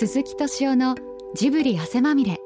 [0.00, 0.94] 鈴木敏夫の
[1.34, 2.40] ジブリ汗まみれ。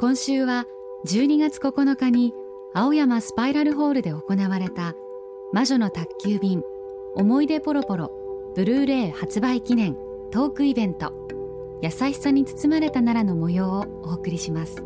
[0.00, 0.66] 今週は
[1.06, 2.34] 12月9日に
[2.74, 4.96] 青山スパイラルホールで行われた
[5.52, 6.64] 魔女の宅急便
[7.14, 8.10] 思い出ポロポロ
[8.56, 9.94] ブルーレイ発売記念
[10.32, 11.12] トークイベント。
[11.80, 14.82] 優しさに包まれたならの模様をお送りします。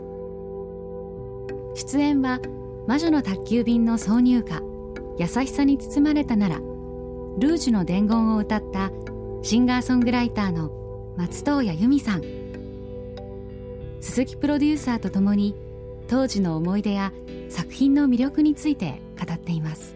[1.73, 2.39] 出演は
[2.87, 4.61] 魔女の宅急便の挿入歌。
[5.17, 6.57] 優しさに包まれたなら
[7.39, 8.93] ルージュの伝言を歌った
[9.41, 10.84] シンガーソングライターの
[11.17, 12.23] 松任谷由実さん。
[14.01, 15.55] 鈴木プロデューサーとともに
[16.09, 17.13] 当時の思い出や
[17.49, 19.95] 作品の魅力について語っています。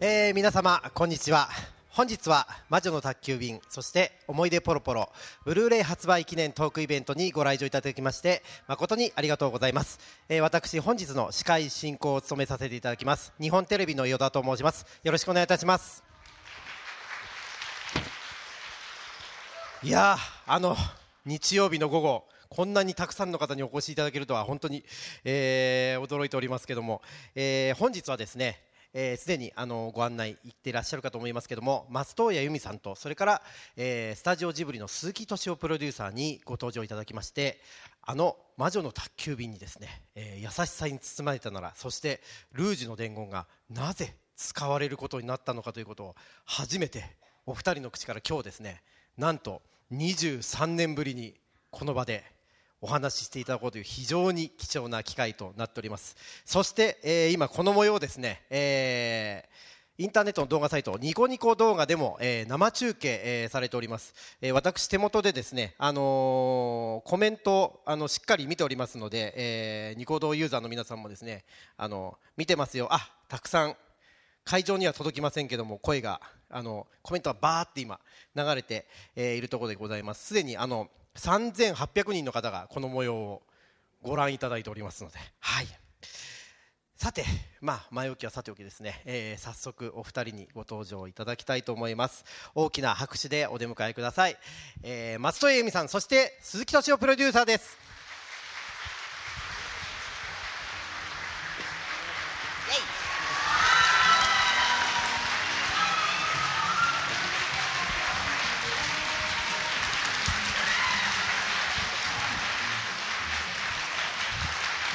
[0.00, 1.48] えー、皆様こんにちは。
[1.88, 5.10] 本日は魔女の宅急便そして思い出ポロポロ
[5.44, 14.86] ブルーレイ発売記念トークイベントにご来場いただきまして誠にありがとうございます、えー、私本日の司会進行を務めさせていただきます日本テレビの依田と申します。
[15.02, 16.07] よろしくお願いいたします。
[19.84, 20.76] いやあの
[21.24, 24.84] 日曜日の午後こんなにたくさんの方にお越しいただけるとは本当に、
[25.22, 27.00] えー、驚いておりますけども、
[27.36, 28.58] えー、本日はですね
[28.92, 33.42] すで、えー、にあのご案内行っていらっしゃるかと思いますけども松任谷由実さんとそれから、
[33.76, 37.60] えー、スタジオジブリの鈴木敏夫プロデューサーにご登場いただきまして
[38.02, 42.20] あの魔女の宅急便にですね、えー、優しさに包まれたならそして
[42.52, 47.04] ルージュの伝言がなぜ使われることになったのかということを初めて
[47.46, 48.82] お二人の口から今日ですね
[49.18, 51.34] なんと23年ぶりに
[51.70, 52.22] この場で
[52.80, 56.16] お話ししていただこうという非常に貴重な機会となっております。
[56.44, 71.44] そして、えー、今この模様ですね、えー、インターネットの動画サイトニコニコ動画でも、えー、生中継、えー、されております、えー、私手元でですね、あのー、コメントあのしっかり見ておりますので、えー、ニコ動ユーザーの皆さんもですね、
[71.76, 72.86] あの見てますよ。
[72.92, 73.76] あたくさん
[74.48, 78.00] 会場には届きませんけども声があのコメントはバーって今
[78.34, 80.28] 流れて、えー、いるところでございます。
[80.28, 83.42] すでにあの3800人の方がこの模様を
[84.00, 85.66] ご覧いただいておりますので、はい、
[86.96, 87.26] さて、
[87.60, 92.24] まあ、前置きはさておきですね、えー、早速お二人にご登場いただきたいと思います。
[92.54, 94.38] 大きな拍手でお出迎えください、
[94.82, 97.76] えー、松任谷由実さんそして鈴木敏夫プロデューサーです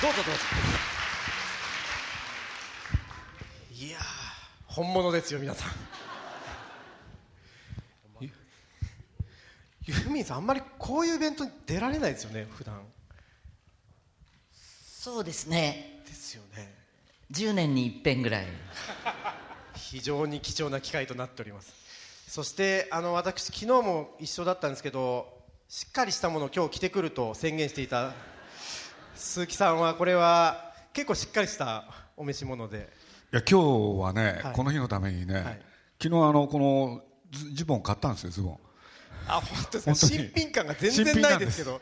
[0.03, 0.41] どうぞどうぞ
[3.71, 3.97] いや
[4.65, 5.71] 本物ですよ皆さん。
[9.85, 12.79] ユーミンさんあんまりこういうイベントに出られないですよね普段。
[14.53, 16.01] そうですね。
[16.05, 16.73] ですよね。
[17.31, 18.45] 10年に一遍ぐらい。
[19.75, 21.73] 非常に貴重な機会となっております。
[22.33, 25.27] そしてあの私昨日も一緒だったんですけど
[25.67, 28.13] しっかりしたものを今日着てくると宣言していた
[29.13, 31.85] 鈴木さんはこれは結構しっかりした
[32.17, 32.89] お召し物で
[33.33, 35.43] いや今日はね、はい、この日のためにね、はい、
[35.99, 37.01] 昨日あのこの
[37.55, 38.59] ズボン買ったんですよズボン。
[39.27, 39.95] あ本当ですか？
[39.95, 41.81] 新品感が全然ないですけど。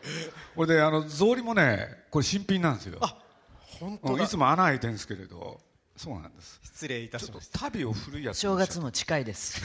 [0.56, 3.00] これであの草履もねこれ新品なんですよ。
[3.02, 3.18] あ
[3.58, 5.60] 本当いつも穴開いてるんですけれど。
[5.98, 6.62] そうなんです。
[6.64, 7.60] 失礼いたしました。
[7.60, 9.62] 旅を古いやつ正月も近いです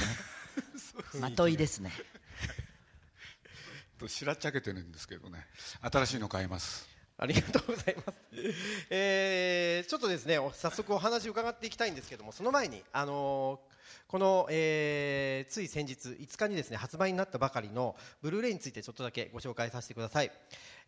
[1.15, 1.21] ね。
[1.21, 1.93] まといですね。
[3.97, 5.47] としらっちゃけてるんですけどね。
[5.83, 8.19] 新しいの買いますありがとうございます、
[8.91, 20.31] えー、ちょっとですね早速お話伺っていきたいんですけどもその前に、あのー、この、えー、つい先日5日にですね発売になったばかりのブルーレイについてちょっとだけご紹介させてください、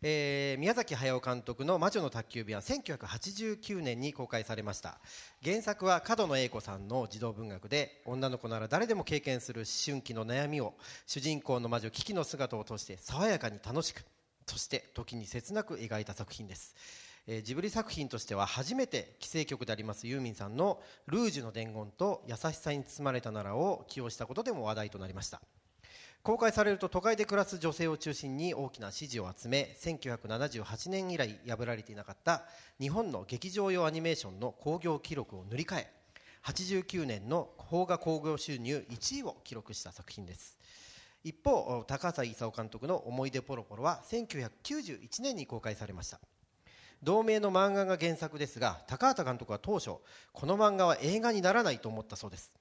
[0.03, 4.99] えー、宮崎駿監督の「魔女の宅急便」は1989年に公開されました。
[5.43, 10.75] 原作は角野栄子さんの児童文学で女の子なら誰でも経験する思春期の悩みを
[11.07, 14.03] 主人公の魔女キキの姿を通して爽やかに楽しく
[14.49, 16.75] そして時に切なく描いた作品です、
[17.27, 25.39] えー、ジブリ作品としては初めて既成曲でありますユーミンさんの「ルージュの伝言」と「優しさに包まれたなら」を起用したことでも話題となりました。
[26.23, 32.43] 公開されると都会で暮らす女性を中心に大きな支持を集め1978年以来破られていなかった
[32.77, 35.91] 日本の劇場用アニメーションの興行記録を塗り替え
[36.43, 40.57] 89年の邦画興行収入1位を記録した作品です。
[41.23, 46.19] 一方高畑勲監督の「思い出ポロポロ」は1991年に公開されました。
[47.01, 49.91] 同名の漫画が原作ですが高畑監督は当初
[50.33, 52.53] この漫画は映画にならないと思ったそうです。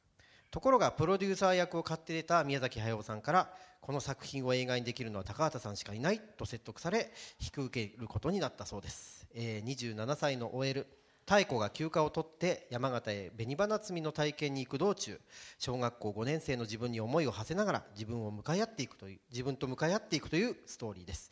[0.50, 10.86] ところがプロデューサー役を買って出た宮崎駿さんからこの作品を映画にできるのは高畑さんしかいないと説得され引き受けることになったそうです、えー、27歳の OL
[11.30, 15.20] 妙子が休暇を取って山形へ紅花摘みの体験に行く道中
[15.58, 21.30] 小学校5年生の自分に思いを馳せながら自分を向かい合っていくという自分と向かい合っていくというストーリーです、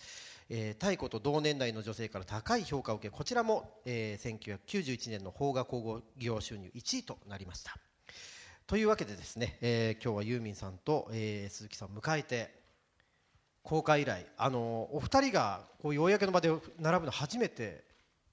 [0.50, 7.74] えー、太鼓と同年代の女性から高い評価を受けこちらも、えー、1991年の邦画興行収入1位となりました。
[8.66, 12.52] というわけでですね、えー、今日はユーミンさんと、えー、鈴木さんを迎えて
[13.62, 17.84] 公開以来あのお二人がこういう公の場で並ぶの初めて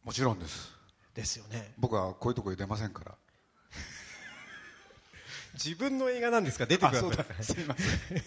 [0.04, 0.73] もちろんです。
[1.14, 1.74] ですよね。
[1.78, 3.16] 僕はこういうところ出ませんから。
[5.54, 6.66] 自分の映画なんですか？
[6.66, 7.44] 出てください。
[7.44, 8.18] すいません。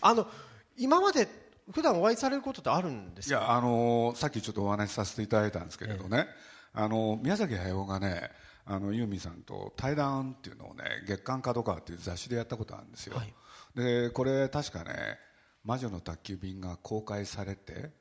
[0.00, 0.28] あの
[0.76, 1.28] 今まで
[1.72, 3.38] 普段お会いされることってあるんですか？
[3.38, 6.34] いやあのさっきちょっとお話しさせていただいたんですけれどね、ええ、
[6.74, 8.30] あの宮崎駿がね
[8.66, 13.34] あのユーミンさんと対談っていうのをね月刊角川っていう雑誌でやったことあるんですよ、はい、
[13.74, 15.18] でこれ確かね
[15.64, 17.92] 「魔女の宅急便」が公開されて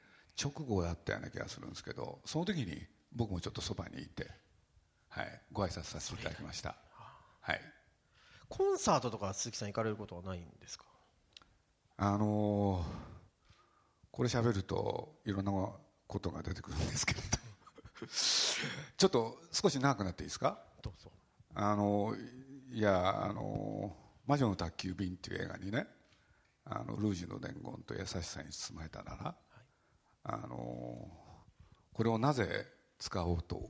[0.42, 4.30] 直後だったような気がするんですけどその時に僕もちょっとそばにいて、
[5.10, 6.76] はい、ご挨拶させていただきました、
[7.42, 7.62] はい、
[8.50, 10.86] コンサートとか鈴木さん行かれることはないんですか？
[11.98, 12.86] あのー、
[14.12, 15.52] これ喋るといろんな
[16.08, 17.38] ことが出てくるんですけれど。
[18.98, 20.60] ちょっと少し長くなっていいですか？
[20.82, 21.12] どうぞ。
[21.56, 22.16] あの
[22.72, 23.96] いやあの
[24.26, 25.88] 「魔女の宅急便」っていう映画にね
[26.66, 29.36] あのルージュの伝言と優しさに包まれたなら、はい、
[30.24, 31.08] あの
[31.94, 32.66] これをなぜ
[33.04, 33.70] 使おうと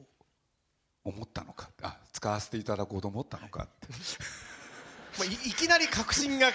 [1.04, 1.72] 思ったのか。
[1.82, 3.64] あ使わせていただこうと思ったのか。
[3.66, 3.68] っ
[5.28, 6.52] ていきなり確信が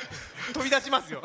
[0.52, 1.20] 飛び出しますよ。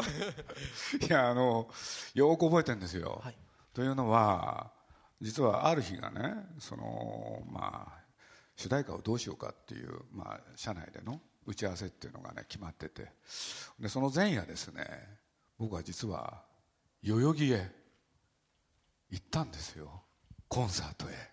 [1.00, 1.69] いやあの
[2.15, 3.38] よく覚えてるんですよ、はい、
[3.71, 4.73] というのは
[5.21, 8.03] 実はある日がねそのまあ
[8.56, 13.11] 主題歌をどうしようかっていう、まあ、社内での打ち合わせっていうのがね決まってて。
[13.79, 15.19] でその前夜ですね
[15.59, 16.44] 僕は実は
[17.03, 17.71] 代々木へ
[19.11, 20.03] 行ったんですよ。
[20.47, 21.32] コンサートへ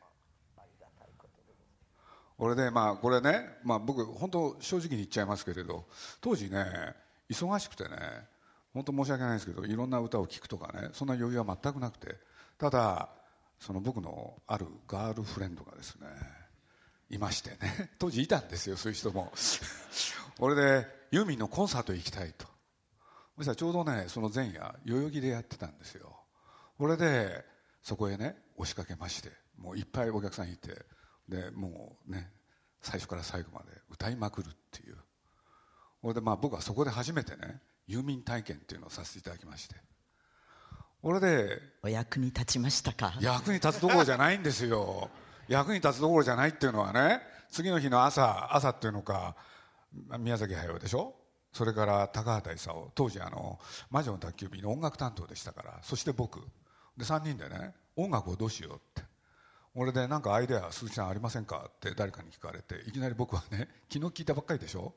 [2.43, 5.85] 俺でまあこれね、まあ、僕本当正直に言っちゃいますけれど
[6.23, 6.65] 当時ね
[7.29, 7.91] 忙しくてね
[8.73, 12.17] 本当申し訳ないですけどいろんな歌を聴くとかねそんな余裕は全くなくて
[12.59, 13.11] ただ
[13.59, 16.07] その僕のあるガールフレンドがですね
[17.11, 19.33] いましてね 当時いたんですよそういう人も。
[20.39, 22.47] 俺でユーミンのコンサート行きたいと。
[23.37, 26.17] そしたらちょうどねその前夜代々木でやってたんですよ。
[26.79, 27.45] 俺で
[27.83, 30.87] そこへね押しかけましてもういっぱいお客さんいて
[31.31, 32.31] でもうね
[32.83, 34.97] 最初から最後まで歌いまくるっていう。
[36.03, 39.77] それでまあ僕はそこで初めてねユーミン体験っていうのをさせていただきまして。
[41.03, 43.15] 俺でお役に立ちましたか？
[43.21, 45.09] 役に立つどころじゃないんですよ。
[45.49, 49.35] 役に立つどころじゃないっていうのはね次の日の朝朝っていうのか
[50.19, 51.15] 宮崎駿でしょ？
[51.53, 53.59] それから高畑勲当時あの
[53.91, 56.41] 「魔女の宅急便」の音楽担当でしたからそして僕。
[56.97, 59.03] で3人でね音楽をどうしようって
[59.77, 64.93] 俺で何かアイデア鈴木さんありませんかって誰かに聞かれていきなり僕はね昨日聞いたばっかりでしょ？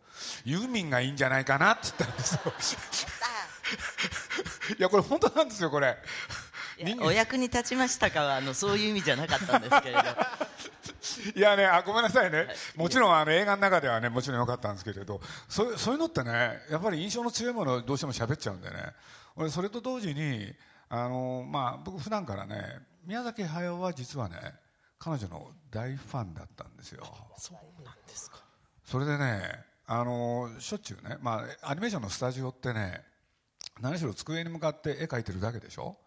[0.45, 2.41] ユーミンがいいんじゃないかなって言ったんですよ。
[4.79, 5.95] いやこれ本当なんですよこれ。
[7.01, 8.23] お役に立ちましたか？
[8.23, 10.01] はあのそういう意味じゃなかったんですけれど。
[11.39, 15.21] いやねあごめんなさいね、はい、もちろんあの映画の中ではねもちろんよかったんですけれど。
[15.47, 18.93] そそういうのってねやっぱり印象の強いものをどうしても喋っちゃうんでね。
[19.35, 20.53] 俺それと同時に
[20.89, 24.35] あのまあ僕普段からね宮崎駿は実はね
[25.03, 27.03] 彼女の大ファンだったんですよ。
[27.37, 28.37] そうなんですか。
[28.85, 29.41] それでね
[29.85, 33.03] あのしょっちゅうね、まあ、アニメーションのスタジオってね
[33.81, 35.97] 何しろ机に向かって絵描いてるだけでしょ？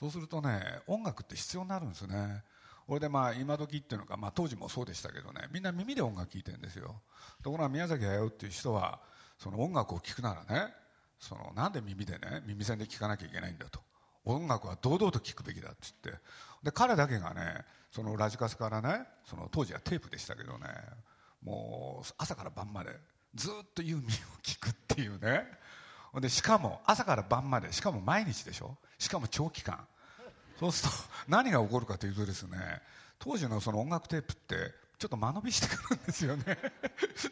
[0.00, 2.42] そうするとね音楽って必要になるんですね。
[2.86, 7.02] 俺でまあ今時っていうのか、まあ、当時もそうでしたけどねみんな耳で音楽聴いてるんですよ。
[7.42, 8.98] ところが宮崎駿っていう人は
[9.36, 10.72] その音楽を聴くならね
[11.20, 13.80] そのなんで耳でね耳栓で聴かなきゃいけないんだと
[14.32, 16.22] 音楽は堂々と聴くべきだって言って。
[16.62, 20.66] で彼だけがねそのラジカセからねその当時はテープでしたけどね
[21.42, 22.90] もう朝から晩まで
[23.34, 24.10] ずっとユーミンを
[24.42, 25.44] 聴くっていうね。
[26.20, 28.76] でしかも朝から晩までしかも毎日でしょ？
[28.98, 29.78] しかも長期間。
[30.58, 30.96] そうすると
[31.28, 32.58] 何が起こるかというとですね
[33.20, 34.56] 当時のその音楽テープって
[34.98, 36.44] ちょっと間延びしてくるんですよね。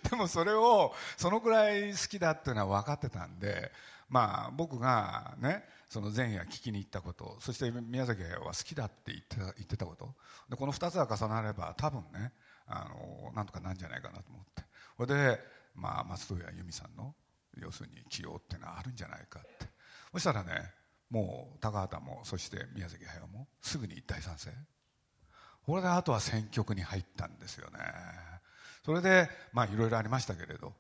[0.09, 3.73] でもそれをそのくらい好きだっていうのは分かってたんで
[4.09, 10.15] まあ僕がねその前夜聞きに行ったことそして宮崎は好きだって言ってた言ってたこと。
[10.49, 12.33] でこの2つが重なれば多分ね
[12.67, 14.63] あのなんとかなんじゃないかなと思って。
[14.97, 15.41] それで、
[15.75, 17.15] まあ、松任谷由実さんの
[17.59, 19.67] 要するに起用っていうのはあるんじゃないかって。
[20.13, 20.73] そしたらね
[21.11, 24.51] もう高畑もそして宮崎駿もすぐに大賛成。
[25.65, 27.79] これであとは選曲に入ったんですよね。
[28.85, 30.73] それでまあいろいろありましたけれど。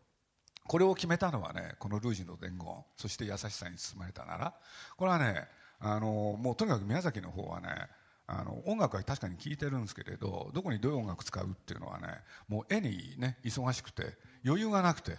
[0.66, 4.54] これを決めたのはねこのルージュの伝言そして優しさに包まれたなら
[4.96, 5.46] これはね
[5.80, 7.68] あのもうとにかく宮崎の方はね
[8.26, 12.08] あの音楽は確かに聴いてるんですけれどどこにどういう音楽使うっていうのはね
[12.49, 15.16] もう絵にね忙しくて余裕がなくて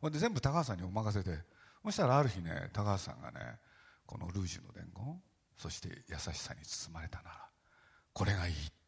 [0.00, 1.38] ほんで全部高橋さんにお任せで
[1.84, 3.38] そしたらある日ね高橋さんがね
[4.06, 5.22] この「ルージュの伝言」
[5.56, 7.48] そして優しさに包まれたなら
[8.12, 8.80] これがいいって。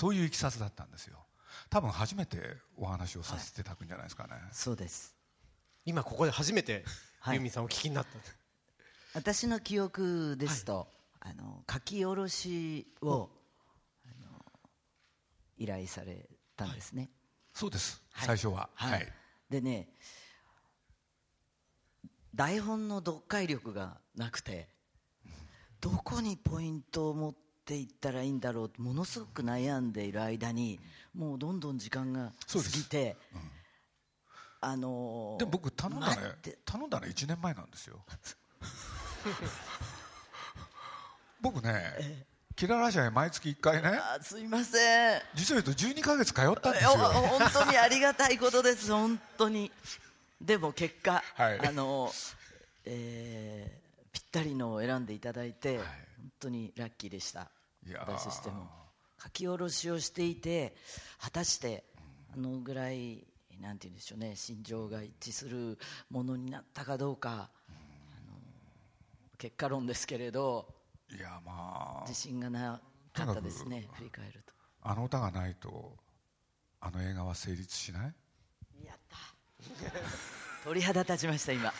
[0.00, 1.18] そういういきさつだったんですよ。
[1.68, 5.16] 多分初めてお話をさせていただくんじゃないですかね、そうです。
[5.84, 6.84] 今ここで初めて
[7.20, 7.34] はい。
[7.34, 8.10] ユーミンさんお聞きになった、
[9.14, 10.88] 私の記憶ですと、
[11.20, 13.28] あの書き下ろしを、
[14.06, 14.44] あの
[15.58, 17.10] 依頼されたんですね、
[17.52, 18.26] そうです、はい。
[18.26, 18.70] 最初は。
[18.74, 19.12] はい。
[19.50, 19.88] でね
[22.34, 24.68] 台本の読解力がなくて
[25.80, 30.78] どこにポイントを持っていったらいいんだろうとものすごく悩んでいる間に
[31.14, 33.16] もうどんどん時間が過ぎて、
[34.60, 36.14] あのーでも僕頼んだね。
[36.64, 38.04] 頼んだの1年前なんですよ。
[41.40, 42.26] 僕ね
[42.56, 45.20] キララ社へ毎月1回ねあすいません。
[45.34, 46.90] 実を言うと12ヶ月通ったんですよ。
[46.90, 49.72] 本当にありがたいことです本当に。
[50.40, 51.66] でも結果、はい。
[51.66, 52.10] あの、
[52.84, 53.80] えー
[54.12, 55.86] ぴったりのを選んでいただいて、はい。
[55.86, 55.86] 本
[56.40, 57.48] 当にラッキーでした。
[57.98, 58.68] 私としても
[59.22, 60.74] 書き下ろしをしていて
[61.20, 61.84] 果たして
[62.34, 63.26] あのぐらい
[63.60, 65.78] なんて言うんでしょうね心情が一致する
[66.10, 67.50] ものになったかどうか、
[69.36, 70.66] 結果論ですけれど
[71.14, 72.80] いやまあ自信がな
[73.12, 74.54] かったですね振り返ると。
[74.82, 75.96] あの歌がないと
[76.80, 78.02] あの映画は成立しない？
[78.86, 79.18] やった。
[80.64, 81.70] 鳥肌立ちました今。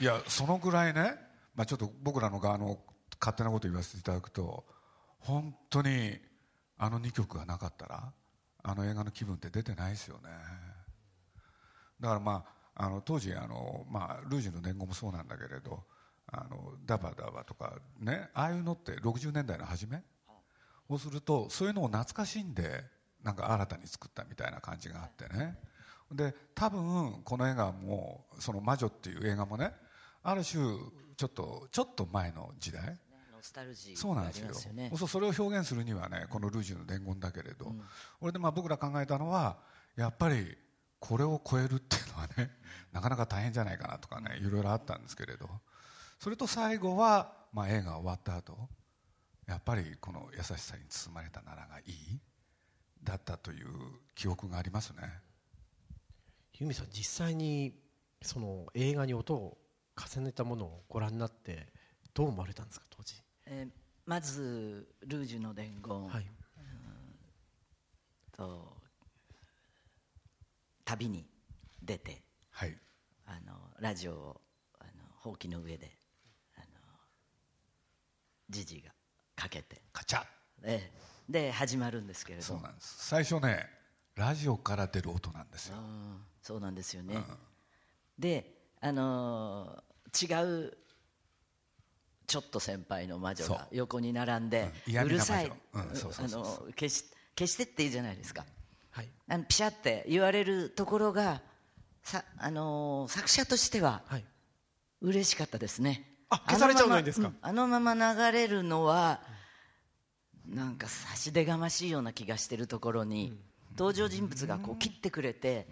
[0.00, 1.14] いやそのぐらいね、
[1.54, 2.78] まあ、ちょっと僕らの側の
[3.20, 4.64] 勝手なこと言わせていただくと
[5.20, 6.18] 本当に
[6.78, 8.12] あの2曲がなかったら
[8.62, 10.30] あの映画の気分って出てないですよね。
[12.00, 12.44] だからま
[12.76, 15.84] ああの当時あの、まあ、ルージュの伝言もそうなんだけれど
[16.26, 20.02] あのダバダバとかねああいうのって60年代の初め
[20.88, 22.84] そうするとそういうのを懐かしんで
[23.22, 25.56] なんか新たに作ったみたいな感じがあってね。
[26.12, 29.72] で多分この映画もその魔女っていう映画もね
[30.22, 30.62] ある種
[31.16, 32.98] ちょっとちょっと前の時代
[33.44, 34.46] スタルジーそうなんですよ。
[34.46, 34.92] がありますよね。
[34.96, 37.66] そうそれを表現するにはねこの「ルージュの伝言」だけれど、
[38.18, 39.58] これでまあ僕ら考えたのは
[39.96, 40.56] やっぱり
[40.98, 42.50] これを超えるっていうのはね
[42.90, 45.48] なかなか大変じゃないかなとかねいろいろあったんですけれど。
[46.20, 48.56] それと最後は、まあ、映画終わった後
[49.46, 52.20] やっぱりこの優しさに包まれたならがいい
[53.02, 53.68] だったという
[54.14, 55.02] 記憶がありますね。
[56.54, 57.78] ユーミンさん実際に
[58.22, 59.58] その映画に音を
[59.96, 61.68] 重ねたものをご覧になって
[62.14, 63.23] どう思われたんですか当時？
[63.46, 63.70] えー
[64.06, 66.26] まず「ルージュの伝言」はい。
[68.32, 68.76] と
[70.84, 71.26] 旅に
[71.82, 72.78] 出てはい。
[73.26, 74.40] あのラジオを
[74.78, 75.98] あのほうきの上で
[76.56, 76.66] あの
[78.50, 78.92] ジジが
[79.34, 80.20] かけて、カチャ。
[80.20, 80.24] ッ
[80.64, 81.32] ええ。
[81.32, 82.44] で始まるんですけれど。
[82.44, 83.06] そうなんです。
[83.06, 83.66] 最初ね
[84.16, 85.78] ラジオから出る音なんですよ。
[85.78, 87.24] うんそうなんですよね、
[88.18, 90.76] であのー違う
[92.26, 97.04] ちょっと先輩の魔女が横に並んで、うるさい、消し
[97.36, 98.44] 消してって言うじゃないですか。
[98.90, 99.08] はい。
[99.28, 101.42] あのピシャって言われるところが
[102.02, 104.24] さ、あのー作者としてははい。
[105.00, 106.08] 嬉しかったですね。
[106.30, 107.32] あ消されちゃうのにですか。
[107.42, 109.20] あのまま,、あのまま流れるのは
[110.48, 113.36] なんか差し出がましいような気がしてるところに、
[113.76, 115.66] 登場人物がこう切ってくれて、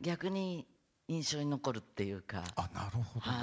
[0.00, 0.66] 逆に
[1.08, 2.44] 印象に残るっていうか。
[2.56, 3.36] あなるほどね、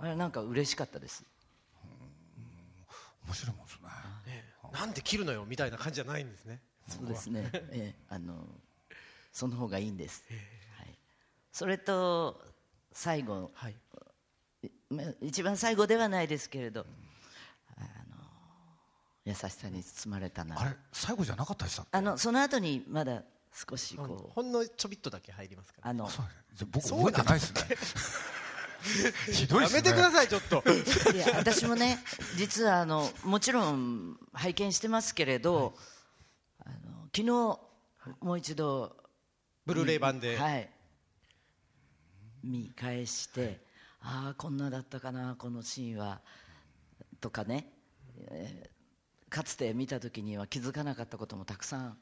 [0.00, 1.24] あれなんか嬉しかったです。
[3.26, 3.88] 面白いもんですね。
[4.32, 6.60] ねなんで切るのよみたいな感じじゃないんですね。
[6.88, 7.94] そうですね、 ええ。
[8.08, 8.48] あの
[9.32, 10.24] その方がいいんです、
[10.76, 10.98] はい、
[11.52, 12.44] それと
[12.92, 13.76] 最後はい。
[15.20, 16.84] 一番最後ではないですけれど、
[17.76, 18.16] あの
[19.24, 20.60] 優しさに包まれたな。
[20.60, 21.96] あれ最後じゃなかったでしたっけ？
[21.96, 25.90] あのその後にまだ少しこうほんのちょびっとだけ入りますから。
[25.90, 27.76] あのそうじゃあ僕覚えてないですね
[29.30, 29.66] ひどいね。
[29.66, 30.62] やめてくださいちょっと。
[31.14, 31.98] いや私もね
[32.36, 35.76] 実はあのもちろん拝見してますけれど、
[36.60, 37.24] あの昨日
[38.20, 38.96] もう一度
[39.66, 40.36] ブルーレイ版で。
[40.38, 40.70] はい。
[42.42, 43.62] 見返して
[44.00, 46.22] ああこんなだったかなこのシーンは
[47.20, 47.70] とかね、
[48.16, 48.80] えー
[49.30, 51.98] かつて見た時には気づかなかったこともたくさん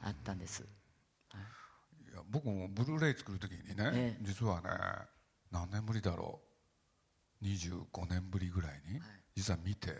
[0.00, 0.62] あったんです。
[0.62, 4.22] いや僕もブルーレイ作る時にね、ええ。
[4.22, 4.70] 実はね
[5.50, 6.40] 何年ぶりだろ
[7.42, 9.00] う？25年ぶりぐらいに、
[9.34, 9.92] 実は見て、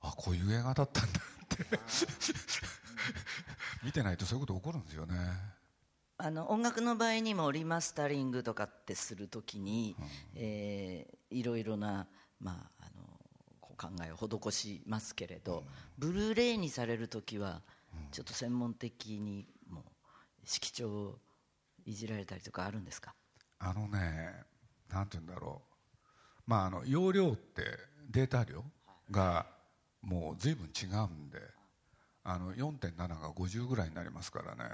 [0.00, 1.64] あこういう映画だったんだって。
[3.84, 5.16] 見てないとそういうこと起こるんですよね。
[6.18, 9.96] あの音楽の場合にもリマスタリングとかってするときに、
[10.34, 12.06] えーいろいろな
[12.40, 13.02] まあ、あの
[13.76, 15.64] 考えを施しますけれど、
[15.98, 17.62] ブルーレイにされる時は
[18.12, 19.84] ちょっと専門的にもう
[20.44, 21.18] 色調を
[21.86, 23.14] いじられたりとかあるんですか？
[23.58, 24.44] あのね
[24.92, 25.72] なんて言うんだろう。
[26.46, 27.62] まああの容量って
[28.10, 28.64] データ量
[29.10, 29.46] が
[30.02, 31.38] もう随分違うんで
[32.24, 34.64] あの4.7が50ぐらいになりますからね。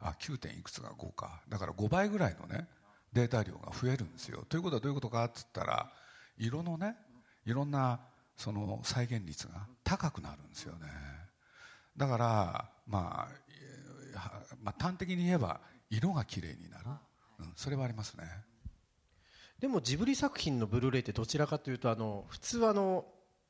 [0.00, 0.38] あ 9.
[0.38, 1.42] 点いくつが5か。
[1.48, 2.66] だから5倍ぐらいのね
[3.12, 4.44] データ量が増えるんですよ。
[4.48, 5.90] ということはどういうことかっつったら
[6.38, 6.96] 色のね
[7.44, 8.00] いろんな
[8.36, 10.86] その再現率が高くなるんですよね。
[11.96, 15.60] だからまあ、まあ端的に言えば
[15.90, 16.84] 色が綺麗になる、
[17.40, 18.24] うん、それはありますね
[19.60, 23.04] でもジブリ作品のブルーレイってどちらかというとあの普通はあの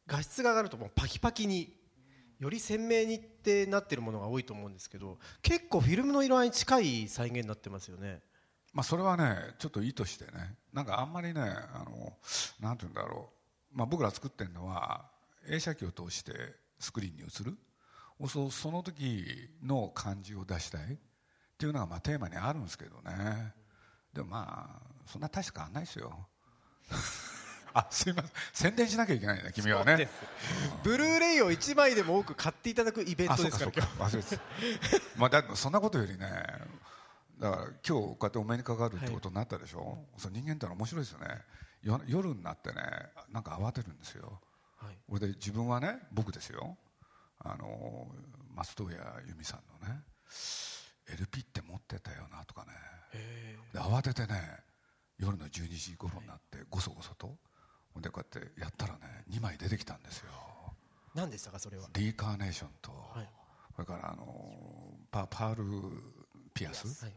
[0.09, 1.73] 画質が上がるともうパキパキに
[2.40, 8.21] より鮮明にってなってるものが多いと思うんですけど結構フィルムの色合いに近い再現になってますよね。
[8.73, 10.57] まあ、それはねちょっと意図してね。
[10.73, 12.12] なんかあんまりねあの
[12.61, 13.31] なんて言うんだろ
[13.73, 15.05] う、まあ、僕ら作ってるのは
[15.49, 16.33] 映写機を通して
[16.81, 17.57] スクリーンに映る。
[18.29, 20.97] そその時の感じを出したいっ
[21.57, 23.55] ていうのがまあテーマにあるんですけどね。
[24.12, 26.26] でもまあそんな大して変わんないですよ。
[27.73, 28.33] あすいません。
[28.52, 30.09] 宣伝しなきゃいけないね君はね。
[30.83, 34.05] ブルーレイを1枚でも多く買っていただくイベンあトそうかそうかですか。
[34.05, 34.43] ら忘れてた。
[35.17, 36.26] まあだそんなことよりね
[37.38, 41.45] だから今日こうやってお目にかかるってことになったでしょ、その人間ってのは面白いですよね。
[41.83, 42.83] よ夜になってね
[43.31, 44.40] なんか慌てるんですよ。
[44.79, 44.99] はい。
[45.09, 46.76] 俺で自分はね僕ですよ。
[47.38, 48.11] あの
[48.55, 50.02] 松任谷由実さんのね
[51.09, 52.73] LP って持ってたよなとかね。
[53.73, 54.59] で慌ててね
[55.21, 57.31] 夜の12時頃になってごそごそと。
[58.00, 59.00] でこうやってやったらね
[59.31, 60.31] 2枚出てきたんですよ。
[61.15, 61.89] 何でしたかそれは？
[61.95, 63.29] リーカーネーションと、はい。
[63.75, 64.27] それからあの
[65.11, 65.65] パパール
[66.55, 67.15] ピアス、はい。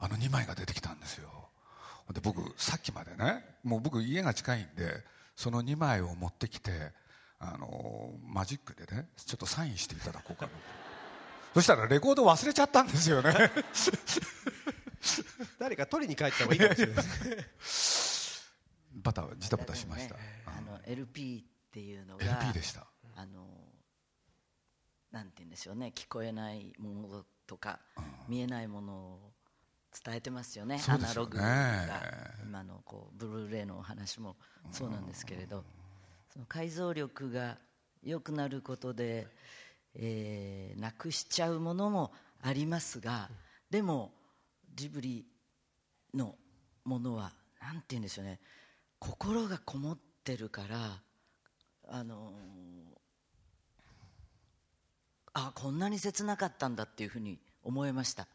[0.00, 1.28] あの2枚が出てきたんですよ。
[2.12, 5.04] で僕さっきまでねもう僕家が近いんで
[5.36, 6.72] その2枚を持ってきて
[7.38, 10.52] あのマジックでねちょっとサインしていただこうかな
[11.54, 13.32] そしたらレコード忘れちゃったんですよね
[15.58, 16.96] 誰か取りに帰った方がいいかもしれない。
[16.96, 17.02] で
[17.60, 18.52] す
[18.94, 22.86] バタジタバタしました、ねあの LP っていうのが LP でした。
[23.14, 23.46] あの
[25.10, 25.92] なんて言うんでしょうね。
[25.94, 27.80] 聞こえないものとか、
[28.28, 29.32] 見えないものを
[30.04, 30.76] 伝えてますよね。
[30.76, 30.84] ね。
[30.88, 32.02] アナログが
[32.44, 34.36] 今のこうブルーレイのお話も
[34.70, 35.64] そうなんですけれど、
[36.32, 37.58] その解像力が
[38.02, 39.28] 良くなることで、
[39.94, 43.30] えーなくしちゃうものもありますが、
[43.70, 44.12] でも
[44.78, 45.26] ジブリ
[46.14, 46.36] の
[46.84, 48.38] ものはなんて言うんでしょうね。
[49.00, 51.02] 心がこもってるから
[51.88, 52.32] あの
[55.32, 58.28] あこんなに切なかったんだっていうふうに思いました。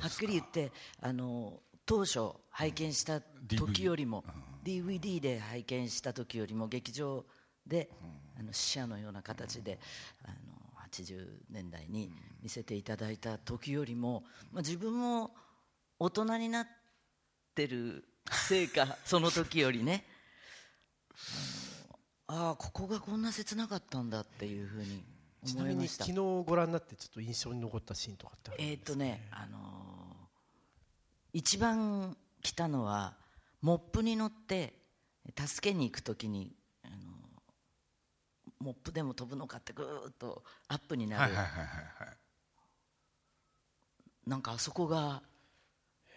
[0.00, 4.22] はっきり言ってあの当初拝見した時よりも、
[4.64, 7.24] DVD で拝見した時よりも劇場
[7.66, 7.88] で、
[8.38, 9.78] あの死者のような形で
[10.24, 10.34] あの
[10.90, 15.30] 80年代に見せていただいた時よりも、まあ、自分も
[15.98, 16.66] 大人になっ
[17.54, 20.04] てるせいか その時よりね。
[22.28, 25.04] あのああここがこんな切なかったんだっていうふうに
[25.44, 26.04] ちなみに思いました。
[26.04, 28.92] 昨日ご覧になってちょっと印象に残ったシーンとかってあるんえっ、ですか？
[28.94, 30.26] とね、あのー
[31.32, 33.16] 一番来たのは
[33.60, 34.82] モップに乗って
[35.46, 36.96] 助けに行く時に、あのー
[38.58, 42.16] モップでも飛ぶのかってぐーっとアップになる、はいはいはいはいはい。
[44.26, 45.22] なんかあそこが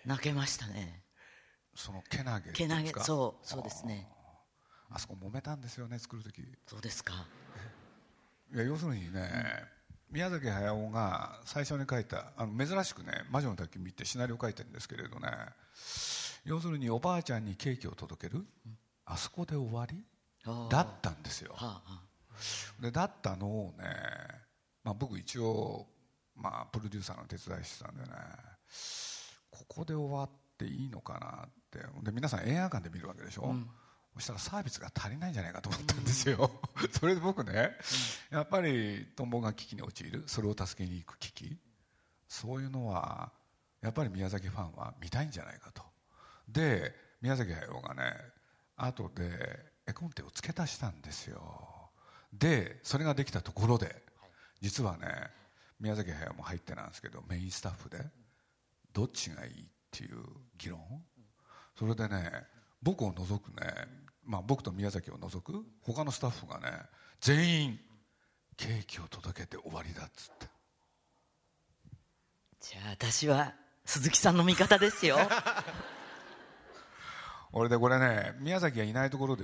[0.06, 1.04] 泣けましたね。
[1.76, 4.08] そのけなげけなげそうそうですね。
[4.90, 6.44] あそこ揉めたんですよね作る時。
[6.68, 7.14] そうですか。
[8.54, 9.64] いや要するにね、
[10.10, 15.30] 宮崎駿が最初に書いたあの珍しくね「魔女の宅急便」ってシナリオ書いてるんですけれどね
[16.46, 18.46] 要するにおばあちゃんにケーキを届ける、
[19.06, 20.04] あそこで終わり
[20.70, 21.54] だったんですよ。
[21.54, 22.10] はあはあ。
[22.82, 23.86] でだったのをね、
[24.84, 25.88] まあ、僕一応、
[26.36, 28.10] まあ、プロデューサーの手伝いしてたんでね
[29.60, 31.80] ここで終わっていいのかなって。
[32.04, 33.56] で皆さん映画館で見るわけでしょ、
[34.16, 36.52] そしたらサービスが足りないんじゃないかと思ったんですよ、
[36.92, 37.72] それで僕ね、
[38.32, 40.24] やっぱりトンボが危機に陥る。
[40.28, 41.60] それを助けに行く危機。
[42.28, 43.32] そういうのは
[43.82, 45.84] やっぱり宮崎ファンは見たいんじゃないかと。
[46.48, 48.14] で宮崎駿がね
[48.76, 51.92] 後で絵コンテを付け足したんですよ。
[52.34, 54.04] でそれができたところで
[54.62, 55.08] 実はね
[55.80, 57.98] 宮崎駿も入ってなんですけどメインスタッフで
[58.94, 59.54] どっちがいいっ
[59.92, 60.18] ていう
[60.58, 60.80] 議論？
[61.78, 62.32] それでね
[62.82, 63.88] 僕を除くね、
[64.26, 66.72] まあ、僕と宮崎を除く他のスタッフがね
[67.22, 67.80] 全員
[68.58, 70.48] ケーキを届けて終わりだっつって。
[72.60, 73.54] じゃあ私は
[73.86, 75.18] 鈴木さんの味方ですよ。
[77.52, 79.44] 俺でこれね宮崎がいないところで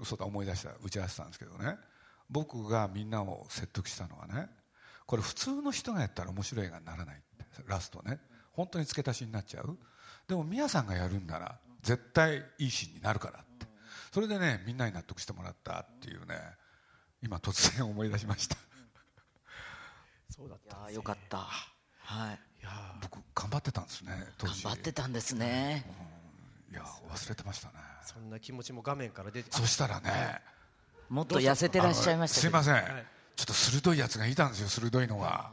[0.00, 1.76] 嘘だ思い出した打ち合わせたんですけどね。
[2.30, 4.48] 僕がみんなを説得したのはね
[5.06, 7.22] これ普通の人がやったら面白い映画にならない
[7.66, 8.20] ラストね
[8.54, 9.76] 本当に付け足しになっちゃう。
[10.26, 13.66] でも宮さんがやるんなら絶対いいシーンになるからって。
[14.12, 16.36] それでねみんなに納得してもらったっていうね
[17.22, 18.56] 今突然思い出しました。
[20.30, 20.94] そうだったんいやですね。
[20.96, 21.38] よかった。
[21.38, 22.38] はい。
[22.62, 22.70] いや
[23.02, 24.62] 僕頑張ってたんですね当時。
[24.64, 25.84] 頑張ってたんですね。
[26.70, 27.74] いや忘れてましたね。
[28.04, 30.10] そんな気持ちも画面から出てそしたらね
[31.08, 32.84] もっと痩せてらっしゃいましたすいません、はい
[33.36, 35.50] ちょっと鋭いやつがいたんですよ鋭いのが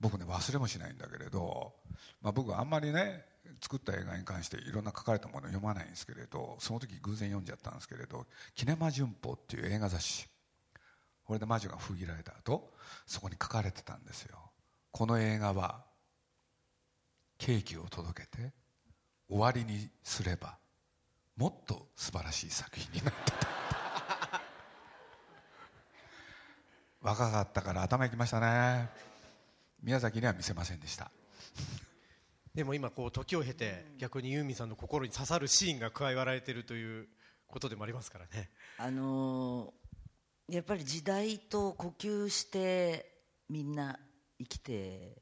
[0.00, 1.72] 僕ね忘れもしないんだけれど、
[2.22, 3.24] まあ、僕はあんまりね
[3.60, 10.28] 作った映画に関していろんな書かれたものを読まないんですけれどその時偶然読んじゃったんですけれど「キネマ旬報」っていう映画雑誌。
[11.24, 12.72] これで魔女が封切られた後
[13.06, 14.50] そこに書かれてたんですよ。
[14.92, 15.84] この映画は
[17.36, 18.52] ケーキを届けて
[19.28, 20.56] 終わりにすれば
[21.36, 23.38] もっと素晴らしい作品になってた。
[27.02, 29.17] 若かったから頭いきましたね。
[29.82, 31.10] 宮崎には見せませんでした。
[32.54, 37.08] でも今こう時を経て逆にユーミンさんの心に刺さるシーンが加えられているという
[37.46, 38.50] ことでもありますからね。
[38.78, 39.88] あのー
[40.48, 43.04] やっぱり時代と呼吸して
[43.50, 43.98] みんな
[44.38, 45.14] 生きて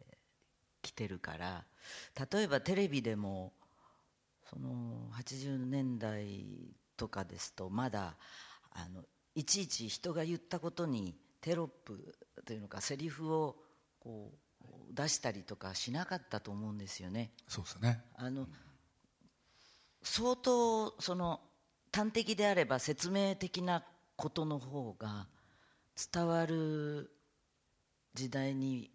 [0.83, 1.65] きてるから
[2.33, 3.53] 例えばテレビでも
[4.49, 6.45] その80年代
[6.97, 8.15] とかですとまだ
[8.71, 9.03] あの
[9.35, 12.15] いちいち人が言ったことにテロップ
[12.45, 13.57] というのかセリフを
[13.99, 14.39] こう
[14.93, 17.33] 出したりとかしなかったと思うんですよね。
[17.49, 18.03] そうですね。
[18.17, 18.47] あの
[20.03, 21.41] 相当その
[21.93, 23.85] 端的であれば説明的な
[24.17, 25.27] ことの方が
[26.13, 27.11] 伝わる
[28.15, 28.91] 時代に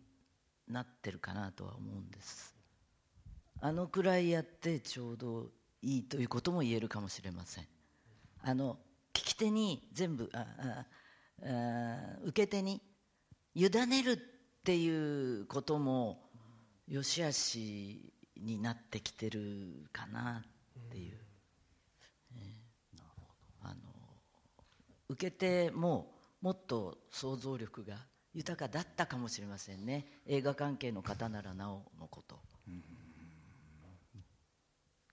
[0.67, 2.55] なってるかなとは思うんです。
[3.59, 5.49] あのくらいやってちょうど
[5.81, 7.67] いいということも言えるかもしれません。
[8.43, 8.77] あの
[9.13, 10.85] 聞き手に全部ああ
[11.43, 12.81] あ受け手に
[13.53, 14.19] 委ねる
[14.61, 16.21] っていうことも
[16.87, 21.17] 良し悪しになってきてるかなっていう、
[22.35, 23.01] えー
[23.63, 23.75] あの
[25.09, 27.95] 受け手ももっと想像力が
[28.33, 30.05] 豊かだったかもしれませんね。
[30.27, 32.39] 映画関係の方ならなおのこと。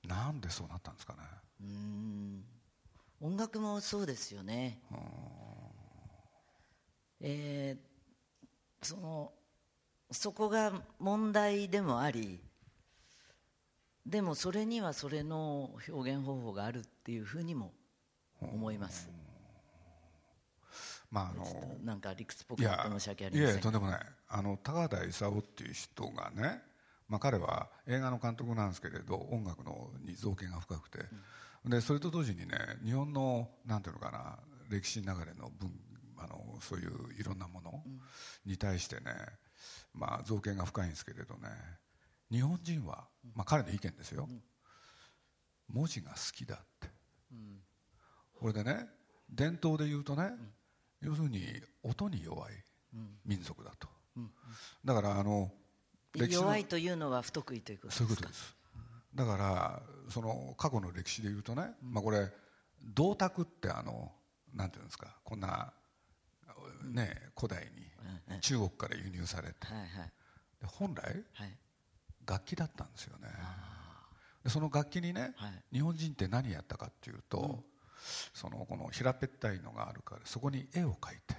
[0.07, 1.19] なんでそうなったんですかね。
[1.63, 2.45] うん。
[3.21, 4.83] 音楽もそうですよね。
[7.21, 7.89] えー
[8.81, 9.33] その
[10.11, 12.40] そこが問題でもあり
[14.07, 17.73] でもそれにはそれの表現方法があるっていうふうにも
[18.40, 19.11] 思います。
[21.11, 21.44] まああの
[21.85, 23.57] なんか理屈っぽくて申し訳ありません。
[23.57, 24.01] やとんでもない。
[24.29, 26.62] あの高畑勲っていう人がね、
[27.09, 31.01] まあ、彼は映画の監督なんですけれど音楽のに造形が深くて、
[31.66, 34.38] でそれと同時にね日本のなんていうのかな
[34.71, 35.71] 歴史流れの文
[36.18, 37.83] あのそういういろんなもの
[38.47, 39.03] に対してね、
[39.99, 41.49] まあ、造形が深いんですけれどね。
[42.31, 44.29] 日本人は、まあ、彼の意見ですよ、
[45.69, 46.89] 文字が好きだって、
[48.39, 48.87] これでね
[49.31, 50.31] 伝統で言うとね、
[51.01, 51.43] 要するに
[51.83, 52.53] 音に弱い
[53.25, 53.89] 民族だと、
[54.85, 55.51] だからあの
[56.15, 58.57] 弱いというのは不得意ということそういうですかことです。
[59.15, 62.31] だからその過去の歴史で言うとね、まあ、これ
[62.95, 64.13] 銅鐸ってあの
[64.55, 65.17] なんていうんですか？
[65.25, 65.73] こんな
[66.83, 69.55] ね古代に中国から輸入されて。
[70.67, 71.57] 本来はい。
[72.27, 73.29] 楽器だったんですよね。
[74.45, 75.62] でその楽器にね、はい。
[75.73, 77.64] 日本人って何やったかっていうと、
[78.35, 81.35] そのこの平べったいのがあるからそこに絵を描いて、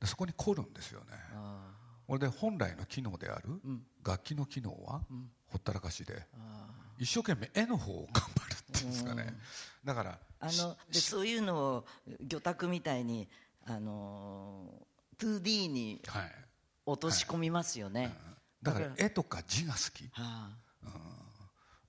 [0.00, 1.06] でそこに凝るんですよね。
[1.34, 1.70] あ
[2.06, 3.60] これで本来の機能である
[4.04, 5.00] 楽器の機能は
[5.46, 6.26] ほったらかしで
[6.98, 9.36] 一生懸命絵の方を頑張るっていうんですかね。
[9.84, 11.86] だからあのでそういうのを
[12.20, 13.28] 魚拓みたいに
[13.66, 14.86] あの
[15.18, 16.22] 2D にはい。
[16.86, 18.12] 落とし込みますよね、
[18.62, 20.08] だから絵とか字が好き。
[20.12, 20.50] は
[20.84, 20.90] あ。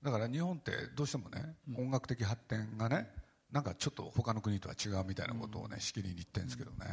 [0.02, 3.08] だから日本ってどうしてもね音楽的発展がね
[3.50, 6.86] なんかちょっと他の国とは違うみたいなことをねしきりに言ってるんですけどね。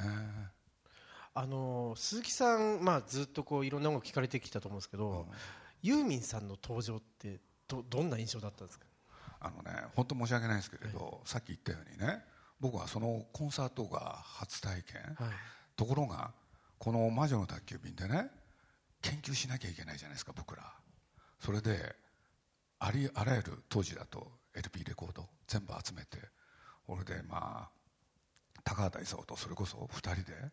[1.36, 5.28] あの鈴木さん、まあ、ずっとこういろんな音楽聞かれてきたと思うんですけど、
[5.84, 8.86] ユーミンさんの登場ってどどんな印象だったんですか？
[9.39, 12.24] あのね本当申し訳ないですけれどさっき言ったようにね
[12.60, 15.02] 僕はそのコンサートが初体験。
[15.15, 15.36] はい。
[15.76, 16.34] ところが
[16.78, 18.30] この「魔女の宅急便」でね
[19.02, 20.74] 研究しなきゃいけないじゃないですか僕ら。
[21.39, 21.95] それで
[22.80, 26.17] ありあらゆる当時だと LP レコード全部集めて
[26.86, 27.72] これでまあ
[28.63, 30.52] 高畑勲とそれこそ2人で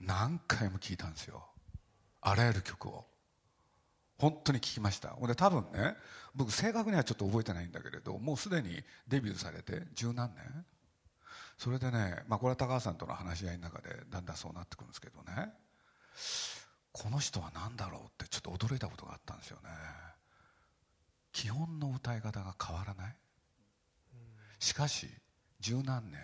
[0.00, 1.46] 何回も聴いたんですよ。
[2.20, 3.06] あらゆる曲を。
[4.16, 5.16] 本当に聞きました。
[5.26, 5.96] で多分ね
[6.34, 10.64] 僕正確にはちょっと覚えてないんだけれどもうすでにデビューされて十何年
[11.56, 15.52] それでね、まあ、これは高橋さんとの話し合いの中でだんだんそうなってくるんですけどね。
[16.92, 19.70] この人は何だろうってちょっと驚いたことがあったんですよね。
[21.32, 23.16] 基本の歌い方が変わらない？
[24.60, 25.08] しかし
[25.60, 26.20] 十何年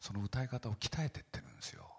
[0.00, 1.90] その歌い方を鍛えてってるんですよ。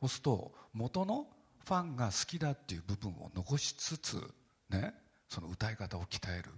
[0.00, 1.26] そうすと元の
[1.64, 4.22] ファンが好きだっていう部分を残しつつ
[4.68, 4.92] ね
[5.28, 6.50] その歌い方を鍛える。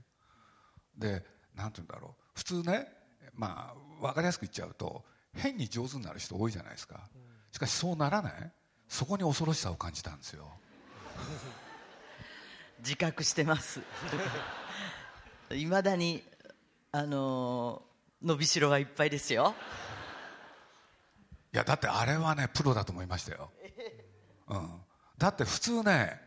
[0.97, 1.23] で
[1.55, 2.23] 何て言うんだろう。
[2.35, 2.89] 普通ね
[3.35, 7.09] まあ分かりやすく言っちゃうと変に上手になる人多いじゃないですか。
[7.53, 8.53] しかしそうならない。
[8.89, 10.49] そこに恐ろしさを感じたんですよ。
[12.81, 13.81] 自覚してます。
[15.51, 16.23] いまだに
[16.93, 19.55] あのー、伸びしろはいっぱいですよ。
[21.53, 23.51] いやだってあれはねプロだと思いましたよ、
[24.49, 24.69] うん、
[25.17, 26.21] だって普通ね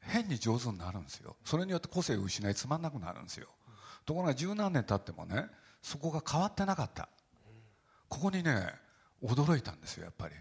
[0.00, 1.36] 変に上手になるんですよ。
[1.44, 3.48] それによって個性を失いつまんなくなるんですよ。
[4.06, 5.46] ところが十何年経ってもね
[5.82, 7.08] そこが変わってなかった。
[8.08, 8.68] ここにね
[9.22, 10.34] 驚いたんですよやっぱり、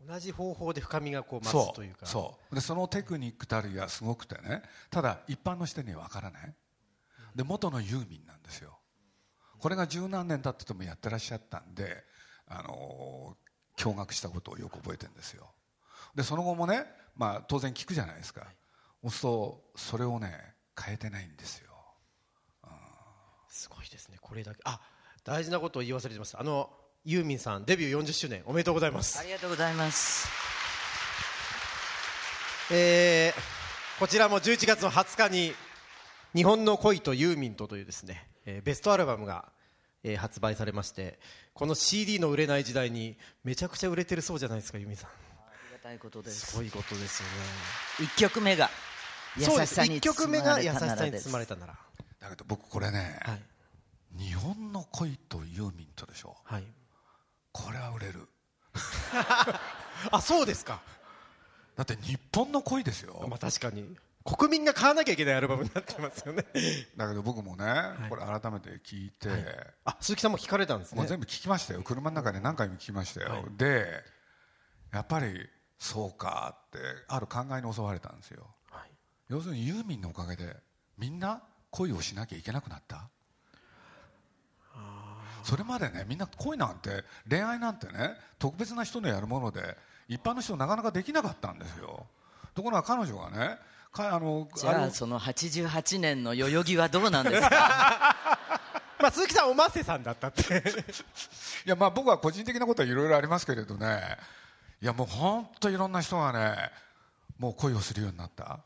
[0.00, 2.06] うん、同じ方法で深みがこう増すというか。
[2.06, 6.54] そうでそのテクニックたるやすごくてねただ一般の人には分からない。
[7.34, 8.78] で元のユーミンなんですよ。
[9.58, 12.04] これが十何年経っててもやってらっしゃったんで
[12.46, 13.36] あの
[13.76, 15.50] 驚愕したことをよく覚えてるんですよ。
[16.14, 18.46] でその後もね、まあ、当然聞くじゃないですか、
[19.02, 21.67] そうするとそれをね変えてないんですよ、うん、
[23.58, 24.60] すごいですねこれだけ。
[24.64, 24.80] あ
[25.24, 26.38] 大事なことを言い忘れてます。
[26.38, 26.70] あの
[27.04, 29.18] ユーミンさんデビュー40周年おめでとうございます。
[29.18, 30.28] ありがとうございます。
[32.70, 35.54] えー、こちらも11月の20日に
[36.36, 39.50] 「日本の恋とユーミンと」というですね、えー、ベストアルバムが、
[40.04, 41.18] えー、発売されまして
[41.52, 45.10] この CD の売れない時代にめちゃくちゃ売れてるそうじゃないですかユーミンさん。
[45.10, 45.14] あ
[45.66, 46.46] りがたいことです。
[46.46, 48.08] すごいことですよね。
[48.14, 48.70] 1曲目が
[49.36, 50.28] 優しさに包
[51.32, 51.87] まれたならです
[52.20, 53.42] だけど僕これね、はい。
[54.18, 56.64] 日本の恋とユーミンとでしょ、はい、
[57.52, 58.28] これは売れる。
[60.10, 60.80] あそうですか。
[61.76, 63.26] だって日本の恋ですよ。
[63.28, 63.96] まあ確かに。
[64.24, 66.44] 国民が買わなきゃいけないアルバムになってますよね。
[66.96, 69.44] だけど僕もね、はい、これ改めて聞いて、はい、
[69.84, 71.06] あ鈴木さんも聞かれたんですね。
[71.06, 71.82] 全部聞きましたよ。
[71.82, 73.86] 車の中で何回も聞きましたよ、はい、で
[74.92, 76.78] やっぱりそうかって
[77.08, 78.46] ある考えに襲われたんですよ、
[79.28, 80.56] 要するにユーミンのおかげで
[80.98, 83.08] みんな恋をしなきゃいけなくなった？
[85.44, 89.76] それまでねみんな恋なんて恋愛なんてね特別な人のやるもので
[90.08, 92.06] 一般の人なかなかできなかったんですよ。
[92.54, 93.56] ところが彼女がね
[93.92, 97.50] かあのじゃあその88年の代々木はどうなんですか？
[99.00, 100.42] まあ鈴木さんおませさんだったって。
[101.64, 104.18] いやまあ僕は個人的なことはいろいろありますけれどね。
[104.82, 106.70] いやもう本当いろんな人がね
[107.38, 108.60] もう恋をするようになった。